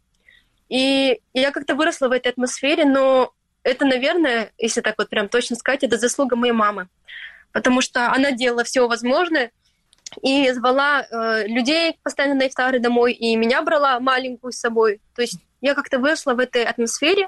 И 0.68 1.22
я 1.34 1.52
как-то 1.52 1.76
выросла 1.76 2.08
в 2.08 2.12
этой 2.12 2.30
атмосфере, 2.30 2.86
но 2.86 3.32
это, 3.62 3.86
наверное, 3.86 4.52
если 4.58 4.82
так 4.82 4.96
вот 4.98 5.10
прям 5.10 5.30
точно 5.30 5.56
сказать, 5.56 5.84
это 5.84 6.00
заслуга 6.00 6.36
моей 6.36 6.54
мамы. 6.54 6.88
Потому 7.52 7.82
что 7.82 8.12
она 8.12 8.32
делала 8.32 8.64
все 8.64 8.88
возможное 8.88 9.52
и 10.22 10.52
звала 10.52 11.04
э, 11.04 11.48
людей 11.48 11.98
постоянно 12.04 12.36
на 12.36 12.48
ифтары 12.48 12.80
домой, 12.80 13.13
и 13.13 13.36
меня 13.36 13.62
брала 13.62 14.00
маленькую 14.00 14.52
с 14.52 14.60
собой. 14.60 15.02
То 15.15 15.22
есть 15.22 15.39
я 15.62 15.74
как-то 15.74 16.00
выросла 16.00 16.34
в 16.34 16.39
этой 16.39 16.63
атмосфере, 16.63 17.28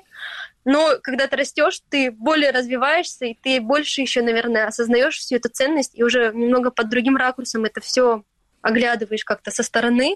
но 0.63 0.97
когда 1.01 1.27
ты 1.27 1.37
растешь, 1.37 1.81
ты 1.89 2.11
более 2.11 2.51
развиваешься, 2.51 3.25
и 3.25 3.33
ты 3.33 3.61
больше 3.61 4.01
еще, 4.01 4.21
наверное, 4.21 4.67
осознаешь 4.67 5.17
всю 5.17 5.37
эту 5.37 5.49
ценность, 5.49 5.97
и 5.97 6.03
уже 6.03 6.31
немного 6.33 6.71
под 6.71 6.89
другим 6.89 7.17
ракурсом 7.17 7.65
это 7.65 7.81
все 7.81 8.23
оглядываешь 8.61 9.23
как-то 9.23 9.51
со 9.51 9.63
стороны. 9.63 10.15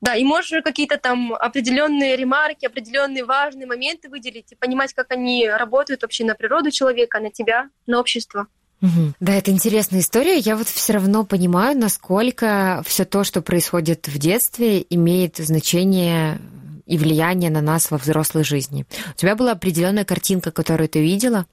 Да, 0.00 0.16
и 0.16 0.24
можешь 0.24 0.62
какие-то 0.64 0.98
там 0.98 1.32
определенные 1.32 2.16
ремарки, 2.16 2.66
определенные 2.66 3.24
важные 3.24 3.68
моменты 3.68 4.08
выделить 4.08 4.50
и 4.50 4.56
понимать, 4.56 4.92
как 4.94 5.12
они 5.12 5.48
работают 5.48 6.02
вообще 6.02 6.24
на 6.24 6.34
природу 6.34 6.72
человека, 6.72 7.20
на 7.20 7.30
тебя, 7.30 7.68
на 7.86 8.00
общество. 8.00 8.48
Угу. 8.82 9.14
Да, 9.20 9.34
это 9.34 9.52
интересная 9.52 10.00
история. 10.00 10.38
Я 10.38 10.56
вот 10.56 10.68
все 10.68 10.94
равно 10.94 11.24
понимаю, 11.24 11.78
насколько 11.78 12.82
все 12.84 13.04
то, 13.04 13.22
что 13.22 13.40
происходит 13.40 14.08
в 14.08 14.18
детстве, 14.18 14.84
имеет 14.90 15.36
значение 15.36 16.40
и 16.84 16.98
влияние 16.98 17.50
на 17.50 17.60
нас 17.60 17.92
во 17.92 17.98
взрослой 17.98 18.42
жизни. 18.42 18.84
У 19.14 19.16
тебя 19.16 19.36
была 19.36 19.52
определенная 19.52 20.04
картинка, 20.04 20.50
которую 20.50 20.88
ты 20.88 21.00
видела, 21.00 21.46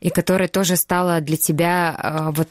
и 0.00 0.08
которая 0.08 0.48
тоже 0.48 0.76
стала 0.76 1.20
для 1.20 1.36
тебя 1.36 1.94
а, 1.98 2.30
вот 2.30 2.48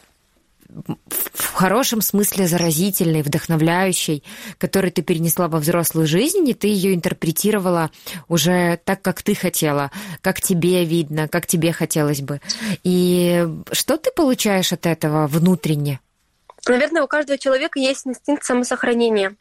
в 1.34 1.54
хорошем 1.54 2.02
смысле 2.02 2.48
заразительной, 2.48 3.22
вдохновляющей, 3.22 4.24
которую 4.58 4.92
ты 4.92 5.02
перенесла 5.02 5.48
во 5.48 5.60
взрослую 5.60 6.08
жизнь, 6.08 6.48
и 6.50 6.54
ты 6.54 6.68
ее 6.68 6.94
интерпретировала 6.94 7.92
уже 8.28 8.80
так, 8.84 9.02
как 9.02 9.22
ты 9.22 9.36
хотела, 9.36 9.92
как 10.22 10.42
тебе 10.42 10.86
видно, 10.86 11.28
как 11.28 11.46
тебе 11.46 11.72
хотелось 11.72 12.22
бы. 12.22 12.42
И 12.84 13.46
что 13.72 13.98
ты 13.98 14.12
получаешь 14.12 14.74
от 14.74 14.86
этого 14.86 15.28
внутренне? 15.28 16.00
Наверное, 16.68 17.04
у 17.04 17.08
каждого 17.08 17.38
человека 17.38 17.80
есть 17.80 18.08
инстинкт 18.08 18.44
самосохранения. 18.44 19.36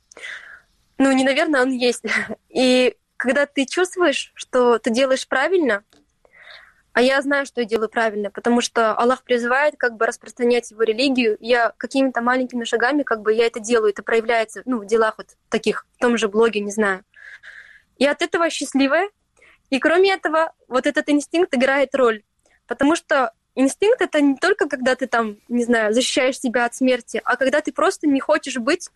Ну, 0.98 1.12
не 1.12 1.24
наверное, 1.24 1.62
он 1.62 1.70
есть. 1.70 2.04
И 2.48 2.94
когда 3.16 3.46
ты 3.46 3.66
чувствуешь, 3.66 4.32
что 4.34 4.78
ты 4.78 4.90
делаешь 4.90 5.28
правильно, 5.28 5.82
а 6.92 7.02
я 7.02 7.22
знаю, 7.22 7.46
что 7.46 7.60
я 7.60 7.66
делаю 7.66 7.88
правильно, 7.88 8.30
потому 8.30 8.60
что 8.60 8.92
Аллах 8.94 9.22
призывает 9.22 9.76
как 9.76 9.96
бы 9.96 10.06
распространять 10.06 10.70
его 10.70 10.82
религию. 10.82 11.36
Я 11.40 11.72
какими-то 11.76 12.20
маленькими 12.20 12.64
шагами 12.64 13.04
как 13.04 13.22
бы 13.22 13.32
я 13.32 13.46
это 13.46 13.60
делаю, 13.60 13.92
это 13.92 14.02
проявляется 14.02 14.62
ну, 14.64 14.78
в 14.78 14.86
делах 14.86 15.14
вот 15.18 15.28
таких, 15.48 15.86
в 15.96 16.00
том 16.00 16.18
же 16.18 16.28
блоге, 16.28 16.60
не 16.60 16.72
знаю. 16.72 17.04
И 17.96 18.06
от 18.06 18.22
этого 18.22 18.50
счастливая. 18.50 19.08
И 19.68 19.78
кроме 19.78 20.12
этого, 20.12 20.52
вот 20.66 20.86
этот 20.86 21.08
инстинкт 21.08 21.54
играет 21.54 21.94
роль. 21.94 22.22
Потому 22.66 22.96
что 22.96 23.32
инстинкт— 23.54 24.00
это 24.02 24.20
не 24.20 24.36
только 24.36 24.68
когда 24.68 24.96
ты 24.96 25.06
там, 25.06 25.36
не 25.48 25.64
знаю, 25.64 25.94
защищаешь 25.94 26.40
себя 26.40 26.64
от 26.64 26.74
смерти, 26.74 27.20
а 27.24 27.36
когда 27.36 27.60
ты 27.60 27.72
просто 27.72 28.08
не 28.08 28.18
хочешь 28.18 28.56
быть 28.56 28.88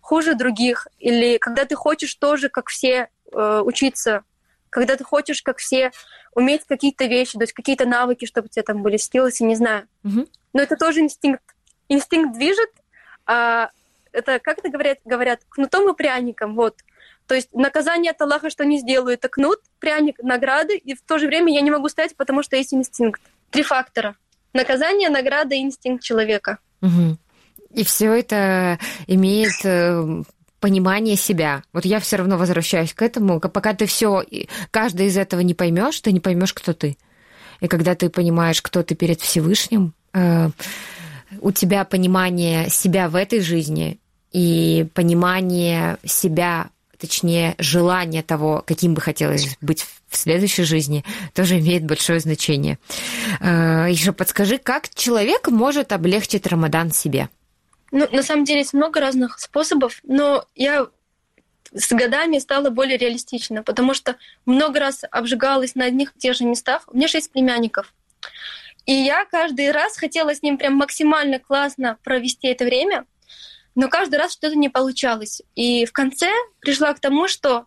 хуже 0.00 0.34
других, 0.34 0.86
или 0.98 1.38
когда 1.38 1.64
ты 1.64 1.74
хочешь 1.74 2.14
тоже, 2.14 2.48
как 2.48 2.68
все, 2.68 3.08
э, 3.32 3.62
учиться, 3.64 4.24
когда 4.72 4.96
ты 4.96 5.04
хочешь, 5.04 5.42
как 5.42 5.58
все, 5.58 5.92
уметь 6.34 6.64
какие-то 6.66 7.04
вещи, 7.04 7.34
то 7.34 7.42
есть 7.42 7.52
какие-то 7.52 7.84
навыки, 7.86 8.24
чтобы 8.24 8.46
у 8.46 8.48
тебя 8.48 8.62
там 8.62 8.82
были 8.82 8.96
скиллсы, 8.96 9.44
не 9.44 9.54
знаю. 9.54 9.86
Mm-hmm. 10.02 10.28
Но 10.54 10.62
это 10.62 10.76
тоже 10.76 11.00
инстинкт. 11.00 11.44
Инстинкт 11.88 12.32
движет, 12.32 12.70
а 13.26 13.70
это, 14.12 14.38
как 14.40 14.58
это 14.58 14.70
говорят, 14.70 14.98
говорят, 15.04 15.40
кнутом 15.48 15.90
и 15.90 15.96
пряником, 15.96 16.54
вот. 16.54 16.78
То 17.26 17.34
есть 17.34 17.52
наказание 17.52 18.12
от 18.12 18.20
Аллаха, 18.22 18.48
что 18.48 18.64
не 18.64 18.78
сделаю, 18.78 19.14
это 19.14 19.28
кнут, 19.28 19.60
пряник, 19.78 20.18
награды, 20.22 20.76
и 20.76 20.94
в 20.94 21.02
то 21.02 21.18
же 21.18 21.26
время 21.26 21.52
я 21.52 21.60
не 21.60 21.70
могу 21.70 21.88
стать, 21.88 22.16
потому 22.16 22.42
что 22.42 22.56
есть 22.56 22.72
инстинкт. 22.72 23.20
Три 23.50 23.62
фактора. 23.62 24.16
Наказание, 24.54 25.10
награда 25.10 25.54
и 25.54 25.60
инстинкт 25.60 26.02
человека. 26.02 26.58
Угу. 26.80 27.18
И 27.74 27.84
все 27.84 28.12
это 28.12 28.78
имеет 29.06 29.64
э, 29.64 30.22
понимание 30.62 31.16
себя. 31.16 31.64
Вот 31.72 31.84
я 31.84 31.98
все 31.98 32.16
равно 32.16 32.38
возвращаюсь 32.38 32.94
к 32.94 33.02
этому, 33.02 33.40
пока 33.40 33.74
ты 33.74 33.84
все, 33.86 34.24
каждый 34.70 35.06
из 35.08 35.18
этого 35.18 35.40
не 35.40 35.54
поймешь, 35.54 36.00
ты 36.00 36.12
не 36.12 36.20
поймешь, 36.20 36.54
кто 36.54 36.72
ты. 36.72 36.96
И 37.60 37.66
когда 37.66 37.94
ты 37.96 38.08
понимаешь, 38.08 38.62
кто 38.62 38.82
ты 38.84 38.94
перед 38.94 39.20
Всевышним, 39.20 39.92
э, 40.14 40.50
у 41.40 41.50
тебя 41.50 41.84
понимание 41.84 42.70
себя 42.70 43.08
в 43.08 43.16
этой 43.16 43.40
жизни 43.40 43.98
и 44.30 44.86
понимание 44.94 45.98
себя, 46.04 46.68
точнее, 46.96 47.56
желание 47.58 48.22
того, 48.22 48.62
каким 48.64 48.94
бы 48.94 49.00
хотелось 49.00 49.56
быть 49.60 49.84
в 50.08 50.16
следующей 50.16 50.62
жизни, 50.62 51.04
тоже 51.34 51.58
имеет 51.58 51.84
большое 51.84 52.20
значение. 52.20 52.78
Э, 53.40 53.88
Еще 53.90 54.12
подскажи, 54.12 54.58
как 54.58 54.88
человек 54.94 55.48
может 55.48 55.90
облегчить 55.90 56.46
Рамадан 56.46 56.92
себе? 56.92 57.28
Ну, 57.92 58.08
на 58.10 58.22
самом 58.22 58.44
деле 58.44 58.60
есть 58.60 58.72
много 58.72 59.00
разных 59.00 59.38
способов, 59.38 60.00
но 60.02 60.46
я 60.54 60.88
с 61.74 61.92
годами 61.92 62.38
стала 62.38 62.70
более 62.70 62.96
реалистична, 62.96 63.62
потому 63.62 63.92
что 63.92 64.16
много 64.46 64.80
раз 64.80 65.04
обжигалась 65.10 65.74
на 65.74 65.84
одних 65.84 66.16
и 66.16 66.18
тех 66.18 66.34
же 66.34 66.44
местах. 66.44 66.84
У 66.88 66.96
меня 66.96 67.06
шесть 67.06 67.30
племянников. 67.30 67.94
И 68.86 68.92
я 68.92 69.26
каждый 69.26 69.70
раз 69.70 69.96
хотела 69.96 70.34
с 70.34 70.42
ним 70.42 70.56
прям 70.56 70.74
максимально 70.74 71.38
классно 71.38 71.98
провести 72.02 72.48
это 72.48 72.64
время, 72.64 73.04
но 73.74 73.88
каждый 73.88 74.16
раз 74.16 74.32
что-то 74.32 74.56
не 74.56 74.70
получалось. 74.70 75.42
И 75.54 75.84
в 75.84 75.92
конце 75.92 76.30
пришла 76.60 76.94
к 76.94 77.00
тому, 77.00 77.28
что 77.28 77.66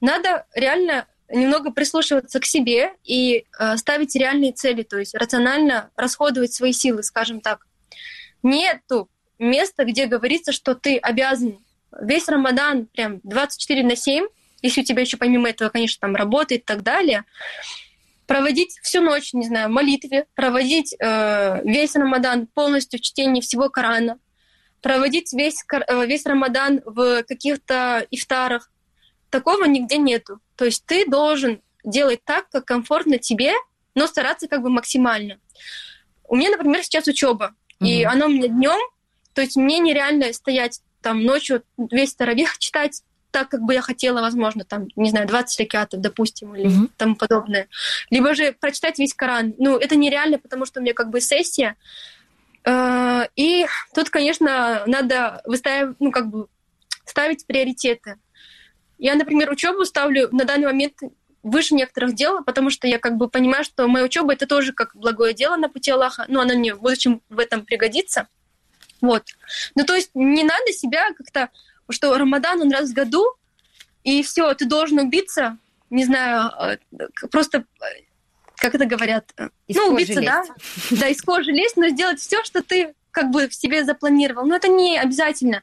надо 0.00 0.46
реально 0.54 1.06
немного 1.28 1.70
прислушиваться 1.70 2.40
к 2.40 2.46
себе 2.46 2.94
и 3.04 3.44
э, 3.58 3.76
ставить 3.76 4.16
реальные 4.16 4.52
цели, 4.52 4.82
то 4.82 4.98
есть 4.98 5.14
рационально 5.14 5.90
расходовать 5.96 6.54
свои 6.54 6.72
силы, 6.72 7.02
скажем 7.02 7.40
так. 7.40 7.66
Нету 8.42 9.08
место, 9.42 9.84
где 9.84 10.06
говорится, 10.06 10.52
что 10.52 10.74
ты 10.74 10.96
обязан 10.96 11.58
весь 12.00 12.28
Рамадан 12.28 12.86
прям 12.86 13.20
24 13.24 13.82
на 13.84 13.96
7, 13.96 14.26
если 14.62 14.80
у 14.80 14.84
тебя 14.84 15.02
еще 15.02 15.16
помимо 15.16 15.48
этого, 15.50 15.68
конечно, 15.68 16.00
там 16.00 16.14
работа 16.14 16.54
и 16.54 16.58
так 16.58 16.82
далее, 16.82 17.24
проводить 18.26 18.78
всю 18.82 19.00
ночь, 19.02 19.34
не 19.34 19.46
знаю, 19.46 19.68
в 19.68 19.72
молитве, 19.72 20.26
проводить 20.34 20.94
э, 20.98 21.60
весь 21.64 21.94
Рамадан 21.94 22.46
полностью 22.46 22.98
в 22.98 23.02
чтении 23.02 23.40
всего 23.40 23.68
Корана, 23.68 24.18
проводить 24.80 25.32
весь, 25.32 25.64
э, 25.70 26.06
весь 26.06 26.24
Рамадан 26.24 26.80
в 26.84 27.24
каких-то 27.24 28.06
ифтарах. 28.10 28.70
Такого 29.30 29.64
нигде 29.64 29.98
нету. 29.98 30.40
То 30.56 30.64
есть 30.64 30.84
ты 30.86 31.06
должен 31.06 31.60
делать 31.84 32.24
так, 32.24 32.48
как 32.50 32.64
комфортно 32.64 33.18
тебе, 33.18 33.52
но 33.94 34.06
стараться 34.06 34.48
как 34.48 34.62
бы 34.62 34.70
максимально. 34.70 35.38
У 36.24 36.36
меня, 36.36 36.50
например, 36.50 36.82
сейчас 36.82 37.06
учеба, 37.08 37.54
mm-hmm. 37.80 37.86
и 37.86 38.04
оно 38.04 38.26
у 38.26 38.30
меня 38.30 38.48
днем, 38.48 38.80
то 39.34 39.40
есть 39.40 39.56
мне 39.56 39.78
нереально 39.78 40.32
стоять 40.32 40.80
там 41.00 41.24
ночью 41.24 41.62
весь 41.76 42.14
таравих 42.14 42.58
читать, 42.58 43.02
так, 43.30 43.48
как 43.48 43.62
бы 43.62 43.72
я 43.72 43.80
хотела, 43.80 44.20
возможно, 44.20 44.62
там, 44.64 44.88
не 44.94 45.08
знаю, 45.08 45.26
20 45.26 45.58
ракетов, 45.60 46.00
допустим, 46.00 46.54
или 46.54 46.66
mm-hmm. 46.66 46.90
тому 46.98 47.16
подобное. 47.16 47.66
Либо 48.10 48.34
же 48.34 48.52
прочитать 48.52 48.98
весь 48.98 49.14
Коран. 49.14 49.54
Ну, 49.58 49.78
это 49.78 49.96
нереально, 49.96 50.38
потому 50.38 50.66
что 50.66 50.80
у 50.80 50.82
меня 50.82 50.92
как 50.92 51.08
бы 51.08 51.20
сессия. 51.22 51.76
Э, 52.66 53.22
и 53.34 53.66
тут, 53.94 54.10
конечно, 54.10 54.82
надо 54.86 55.40
выставить, 55.46 55.96
ну, 55.98 56.12
как 56.12 56.28
бы 56.28 56.46
ставить 57.06 57.46
приоритеты. 57.46 58.16
Я, 58.98 59.14
например, 59.14 59.50
учебу 59.50 59.84
ставлю 59.86 60.28
на 60.30 60.44
данный 60.44 60.66
момент 60.66 60.98
выше 61.42 61.74
некоторых 61.74 62.14
дел, 62.14 62.44
потому 62.44 62.70
что 62.70 62.86
я 62.86 62.98
как 62.98 63.16
бы 63.16 63.28
понимаю, 63.28 63.64
что 63.64 63.88
моя 63.88 64.04
учеба 64.04 64.34
это 64.34 64.46
тоже 64.46 64.72
как 64.72 64.94
благое 64.94 65.34
дело 65.34 65.56
на 65.56 65.68
пути 65.68 65.90
Аллаха, 65.90 66.24
но 66.28 66.40
она 66.40 66.54
мне 66.54 66.74
в 66.74 66.80
будущем 66.80 67.20
в 67.28 67.38
этом 67.38 67.64
пригодится. 67.64 68.28
Вот. 69.02 69.24
Ну, 69.74 69.84
то 69.84 69.94
есть 69.94 70.12
не 70.14 70.44
надо 70.44 70.72
себя 70.72 71.12
как-то, 71.12 71.50
что 71.90 72.16
Рамадан, 72.16 72.62
он 72.62 72.72
раз 72.72 72.90
в 72.90 72.94
году, 72.94 73.26
и 74.04 74.22
все, 74.22 74.54
ты 74.54 74.64
должен 74.64 75.00
убиться, 75.00 75.58
не 75.90 76.04
знаю, 76.04 76.50
э, 76.58 76.78
просто 77.30 77.64
э, 77.80 77.84
как 78.56 78.74
это 78.76 78.86
говорят, 78.86 79.30
э, 79.36 79.48
из 79.66 79.76
ну, 79.76 79.88
убиться, 79.88 80.20
лезть. 80.20 80.26
да, 80.26 80.44
да, 80.92 81.08
из 81.08 81.20
кожи 81.20 81.50
лезть, 81.50 81.76
но 81.76 81.88
сделать 81.88 82.20
все, 82.20 82.42
что 82.44 82.62
ты 82.62 82.94
как 83.10 83.30
бы 83.30 83.48
в 83.48 83.54
себе 83.54 83.84
запланировал. 83.84 84.46
Но 84.46 84.56
это 84.56 84.68
не 84.68 84.98
обязательно. 84.98 85.62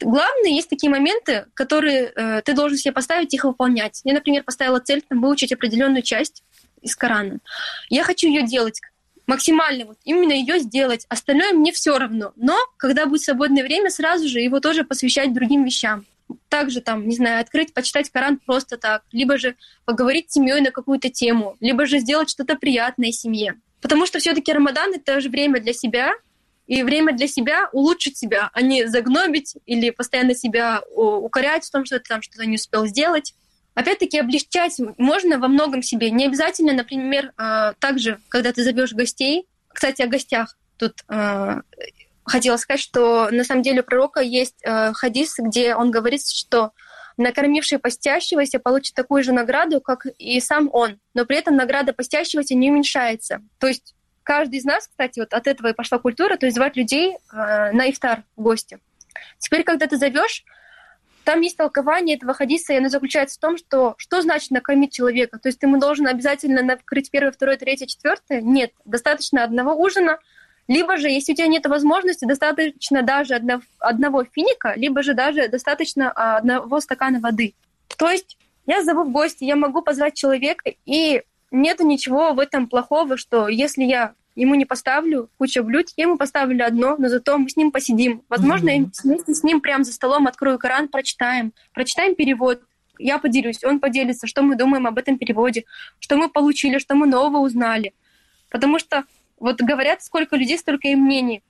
Главное, 0.00 0.50
есть 0.50 0.68
такие 0.68 0.90
моменты, 0.90 1.46
которые 1.54 2.12
э, 2.14 2.42
ты 2.42 2.54
должен 2.54 2.76
себе 2.76 2.92
поставить, 2.92 3.32
их 3.34 3.44
выполнять. 3.44 4.00
Я, 4.04 4.14
например, 4.14 4.42
поставила 4.42 4.80
цель 4.80 5.02
там, 5.02 5.20
выучить 5.20 5.52
определенную 5.52 6.02
часть 6.02 6.42
из 6.82 6.94
Корана. 6.94 7.38
Я 7.88 8.04
хочу 8.04 8.28
ее 8.28 8.42
делать 8.42 8.80
максимально, 9.28 9.84
вот 9.84 9.98
именно 10.04 10.32
ее 10.32 10.58
сделать. 10.58 11.06
Остальное 11.08 11.52
мне 11.52 11.70
все 11.70 11.96
равно. 11.96 12.32
Но 12.34 12.58
когда 12.78 13.06
будет 13.06 13.22
свободное 13.22 13.62
время, 13.62 13.90
сразу 13.90 14.26
же 14.26 14.40
его 14.40 14.58
тоже 14.58 14.82
посвящать 14.82 15.32
другим 15.32 15.64
вещам. 15.64 16.04
Также 16.48 16.80
там, 16.80 17.06
не 17.06 17.14
знаю, 17.14 17.40
открыть, 17.40 17.72
почитать 17.72 18.10
Коран 18.10 18.38
просто 18.38 18.76
так, 18.76 19.02
либо 19.12 19.38
же 19.38 19.54
поговорить 19.84 20.30
с 20.30 20.34
семьей 20.34 20.60
на 20.60 20.70
какую-то 20.70 21.10
тему, 21.10 21.56
либо 21.60 21.86
же 21.86 22.00
сделать 22.00 22.30
что-то 22.30 22.56
приятное 22.56 23.12
семье. 23.12 23.54
Потому 23.80 24.06
что 24.06 24.18
все-таки 24.18 24.52
Рамадан 24.52 24.94
это 24.94 25.20
же 25.20 25.28
время 25.28 25.60
для 25.60 25.72
себя, 25.72 26.12
и 26.66 26.82
время 26.82 27.14
для 27.14 27.26
себя 27.26 27.70
улучшить 27.72 28.18
себя, 28.18 28.50
а 28.52 28.60
не 28.60 28.86
загнобить 28.86 29.56
или 29.64 29.88
постоянно 29.88 30.34
себя 30.34 30.82
укорять 30.94 31.64
в 31.64 31.70
том, 31.70 31.86
что 31.86 31.98
ты 31.98 32.06
там 32.06 32.20
что-то 32.20 32.44
не 32.46 32.56
успел 32.56 32.86
сделать. 32.86 33.34
Опять-таки, 33.78 34.18
облегчать 34.18 34.80
можно 34.96 35.38
во 35.38 35.46
многом 35.46 35.82
себе. 35.82 36.10
Не 36.10 36.26
обязательно, 36.26 36.72
например, 36.72 37.32
а, 37.36 37.74
также, 37.74 38.18
когда 38.28 38.52
ты 38.52 38.64
зовешь 38.64 38.92
гостей. 38.92 39.46
Кстати, 39.68 40.02
о 40.02 40.08
гостях. 40.08 40.56
Тут 40.78 41.04
а, 41.06 41.60
хотела 42.24 42.56
сказать, 42.56 42.80
что 42.80 43.30
на 43.30 43.44
самом 43.44 43.62
деле 43.62 43.82
у 43.82 43.84
пророка 43.84 44.20
есть 44.20 44.56
а, 44.66 44.92
хадис, 44.94 45.36
где 45.38 45.76
он 45.76 45.92
говорит, 45.92 46.26
что 46.26 46.72
накормивший 47.18 47.78
постящегося 47.78 48.58
получит 48.58 48.96
такую 48.96 49.22
же 49.22 49.30
награду, 49.30 49.80
как 49.80 50.06
и 50.06 50.40
сам 50.40 50.68
он, 50.72 50.98
но 51.14 51.24
при 51.24 51.36
этом 51.36 51.54
награда 51.54 51.92
постящегося 51.92 52.56
не 52.56 52.72
уменьшается. 52.72 53.42
То 53.60 53.68
есть 53.68 53.94
каждый 54.24 54.58
из 54.58 54.64
нас, 54.64 54.88
кстати, 54.88 55.20
вот 55.20 55.32
от 55.32 55.46
этого 55.46 55.68
и 55.68 55.72
пошла 55.72 56.00
культура, 56.00 56.36
то 56.36 56.46
есть 56.46 56.56
звать 56.56 56.76
людей 56.76 57.14
э, 57.14 57.70
на 57.70 57.88
ифтар 57.88 58.24
в 58.36 58.42
гости. 58.42 58.80
Теперь, 59.38 59.62
когда 59.62 59.86
ты 59.86 59.96
зовешь, 59.96 60.44
там 61.28 61.42
есть 61.42 61.58
толкование 61.58 62.16
этого 62.16 62.32
хадиса, 62.32 62.72
и 62.72 62.78
оно 62.78 62.88
заключается 62.88 63.36
в 63.36 63.40
том, 63.42 63.58
что 63.58 63.94
что 63.98 64.22
значит 64.22 64.50
накормить 64.50 64.94
человека. 64.94 65.38
То 65.38 65.50
есть 65.50 65.58
ты 65.58 65.66
ему 65.66 65.78
должен 65.78 66.06
обязательно 66.06 66.62
накрыть 66.62 67.10
первое, 67.10 67.32
второе, 67.32 67.58
третье, 67.58 67.84
четвертое? 67.84 68.40
Нет, 68.40 68.72
достаточно 68.86 69.44
одного 69.44 69.74
ужина, 69.74 70.20
либо 70.68 70.96
же, 70.96 71.10
если 71.10 71.32
у 71.32 71.34
тебя 71.34 71.48
нет 71.48 71.66
возможности, 71.66 72.24
достаточно 72.24 73.02
даже 73.02 73.34
одного, 73.34 73.60
одного 73.78 74.24
финика, 74.24 74.72
либо 74.74 75.02
же 75.02 75.12
даже 75.12 75.48
достаточно 75.48 76.10
а, 76.16 76.38
одного 76.38 76.80
стакана 76.80 77.20
воды. 77.20 77.52
То 77.98 78.08
есть 78.08 78.38
я 78.64 78.82
зову 78.82 79.04
в 79.04 79.12
гости, 79.12 79.44
я 79.44 79.56
могу 79.56 79.82
позвать 79.82 80.14
человека, 80.14 80.72
и 80.86 81.22
нет 81.50 81.80
ничего 81.80 82.32
в 82.32 82.38
этом 82.38 82.68
плохого, 82.68 83.18
что 83.18 83.48
если 83.48 83.82
я 83.82 84.14
ему 84.42 84.54
не 84.54 84.64
поставлю 84.64 85.30
кучу 85.36 85.62
блюд, 85.62 85.88
я 85.96 86.04
ему 86.04 86.16
поставлю 86.16 86.64
одно, 86.64 86.96
но 86.96 87.08
зато 87.08 87.36
мы 87.38 87.48
с 87.48 87.56
ним 87.56 87.72
посидим. 87.72 88.22
Возможно, 88.28 88.70
mm-hmm. 88.70 88.90
вместе 89.02 89.34
с 89.34 89.42
ним 89.42 89.60
прямо 89.60 89.84
за 89.84 89.92
столом 89.92 90.26
открою 90.26 90.58
Коран, 90.58 90.88
прочитаем, 90.88 91.52
прочитаем 91.74 92.14
перевод, 92.14 92.62
я 92.98 93.18
поделюсь, 93.18 93.64
он 93.64 93.80
поделится, 93.80 94.26
что 94.26 94.42
мы 94.42 94.56
думаем 94.56 94.86
об 94.86 94.98
этом 94.98 95.18
переводе, 95.18 95.64
что 95.98 96.16
мы 96.16 96.28
получили, 96.28 96.78
что 96.78 96.94
мы 96.94 97.06
нового 97.06 97.38
узнали. 97.38 97.94
Потому 98.50 98.78
что 98.78 99.04
вот 99.38 99.60
говорят, 99.60 100.02
сколько 100.02 100.36
людей, 100.36 100.58
столько 100.58 100.88
и 100.88 100.94
мнений. 100.94 101.42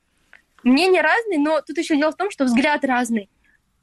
Мнения 0.62 1.00
разные, 1.00 1.38
но 1.38 1.60
тут 1.60 1.78
еще 1.78 1.96
дело 1.96 2.12
в 2.12 2.16
том, 2.16 2.30
что 2.30 2.44
взгляд 2.44 2.84
разный. 2.84 3.28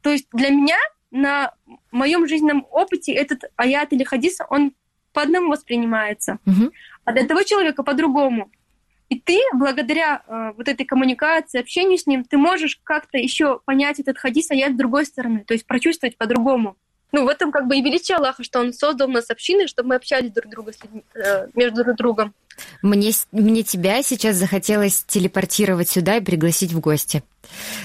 То 0.02 0.12
есть 0.12 0.28
для 0.32 0.50
меня 0.50 0.78
на 1.12 1.54
моем 1.92 2.28
жизненном 2.28 2.68
опыте 2.72 3.14
этот 3.14 3.46
аят 3.56 3.94
или 3.94 4.04
хадис, 4.04 4.40
он 4.50 4.74
по 5.14 5.22
одному 5.22 5.50
воспринимается, 5.50 6.40
угу. 6.46 6.72
а 7.06 7.14
для 7.14 7.26
того 7.26 7.44
человека 7.44 7.84
по-другому. 7.84 8.52
И 9.10 9.20
ты, 9.20 9.40
благодаря 9.54 10.24
э, 10.28 10.54
вот 10.58 10.68
этой 10.68 10.86
коммуникации, 10.86 11.60
общению 11.60 11.98
с 11.98 12.08
ним, 12.08 12.24
ты 12.24 12.38
можешь 12.38 12.80
как-то 12.84 13.18
еще 13.18 13.60
понять 13.66 14.00
этот 14.00 14.18
хадис, 14.18 14.50
а 14.50 14.56
я 14.56 14.70
с 14.70 14.74
другой 14.74 15.06
стороны, 15.06 15.44
то 15.46 15.54
есть 15.54 15.68
прочувствовать 15.68 16.18
по-другому. 16.18 16.76
Ну, 17.12 17.26
в 17.26 17.30
этом 17.30 17.52
как 17.52 17.68
бы 17.68 17.78
и 17.78 17.82
величие 17.82 18.18
Аллаха, 18.18 18.44
что 18.44 18.60
Он 18.60 18.74
создал 18.74 19.08
нас 19.08 19.30
общины, 19.30 19.68
чтобы 19.68 19.90
мы 19.90 19.96
общались 19.96 20.32
друг 20.32 20.50
друга 20.52 20.74
с 20.74 20.84
людьми, 20.84 21.04
э, 21.14 21.48
между 21.54 21.84
друг 21.84 21.98
другом. 21.98 22.34
Мне, 22.82 23.12
мне 23.32 23.64
тебя 23.64 24.04
сейчас 24.04 24.38
захотелось 24.38 25.04
телепортировать 25.08 25.90
сюда 25.90 26.18
и 26.18 26.22
пригласить 26.22 26.74
в 26.74 26.80
гости. 26.80 27.24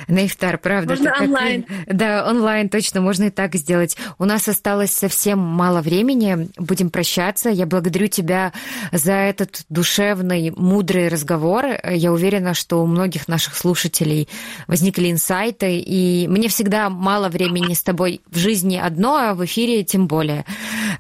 На 0.09 0.27
ифтар, 0.27 0.59
правда? 0.59 0.95
Можно 0.95 1.09
это 1.09 1.25
онлайн. 1.25 1.63
Как... 1.63 1.97
Да, 1.97 2.29
онлайн, 2.29 2.69
точно, 2.69 3.01
можно 3.01 3.25
и 3.25 3.31
так 3.31 3.55
сделать. 3.55 3.97
У 4.19 4.25
нас 4.25 4.49
осталось 4.49 4.93
совсем 4.93 5.39
мало 5.39 5.81
времени, 5.83 6.49
будем 6.57 6.91
прощаться. 6.91 7.51
Я 7.51 7.67
благодарю 7.67 8.07
тебя 8.09 8.53
за 8.93 9.13
этот 9.13 9.65
душевный, 9.69 10.51
мудрый 10.51 11.09
разговор. 11.09 11.67
Я 11.89 12.13
уверена, 12.13 12.55
что 12.55 12.83
у 12.83 12.87
многих 12.87 13.29
наших 13.29 13.57
слушателей 13.57 14.29
возникли 14.67 15.11
инсайты, 15.11 15.79
и 15.79 16.27
мне 16.29 16.49
всегда 16.49 16.89
мало 16.91 17.29
времени 17.29 17.75
с 17.75 17.83
тобой 17.83 18.21
в 18.31 18.39
жизни 18.39 18.77
одно, 18.77 19.17
а 19.17 19.35
в 19.35 19.45
эфире 19.45 19.85
тем 19.85 20.07
более. 20.07 20.45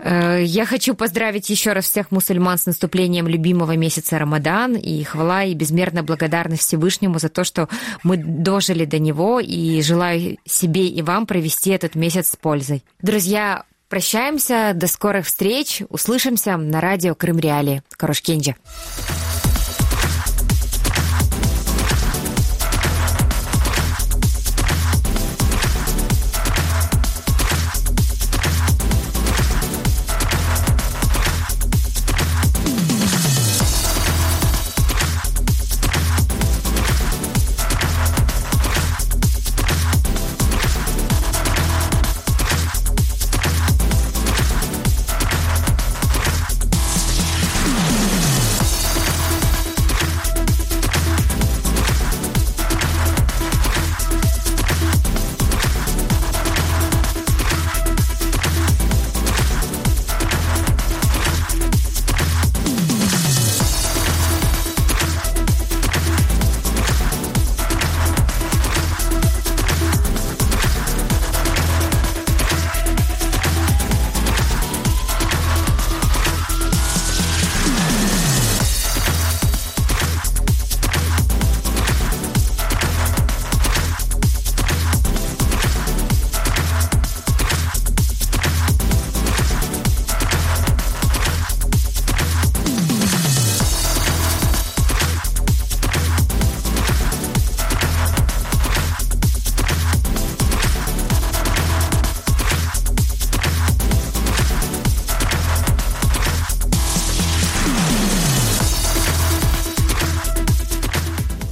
Э, 0.02 0.42
я 0.42 0.64
хочу 0.64 0.94
поздравить 0.94 1.50
еще 1.50 1.72
раз 1.72 1.84
всех 1.84 2.10
мусульман 2.10 2.58
с 2.58 2.66
наступлением 2.66 3.28
любимого 3.28 3.76
месяца 3.76 4.18
Рамадан, 4.18 4.76
и 4.76 5.02
хвала 5.02 5.44
и 5.44 5.54
безмерная 5.54 6.02
благодарность 6.02 6.62
Всевышнему 6.62 7.18
за 7.18 7.28
то, 7.28 7.44
что 7.44 7.68
мы 8.02 8.16
дожили 8.16 8.84
до 8.84 8.98
него 8.98 9.40
и 9.40 9.82
желаю 9.82 10.38
себе 10.46 10.86
и 10.86 11.02
вам 11.02 11.26
провести 11.26 11.70
этот 11.70 11.94
месяц 11.94 12.30
с 12.30 12.36
пользой. 12.36 12.84
Друзья, 13.02 13.64
прощаемся, 13.88 14.72
до 14.74 14.86
скорых 14.86 15.26
встреч, 15.26 15.82
услышимся 15.88 16.56
на 16.56 16.80
радио 16.80 17.14
Крым 17.14 17.38
Реалии. 17.38 17.82
Корошкенджи. 17.96 18.56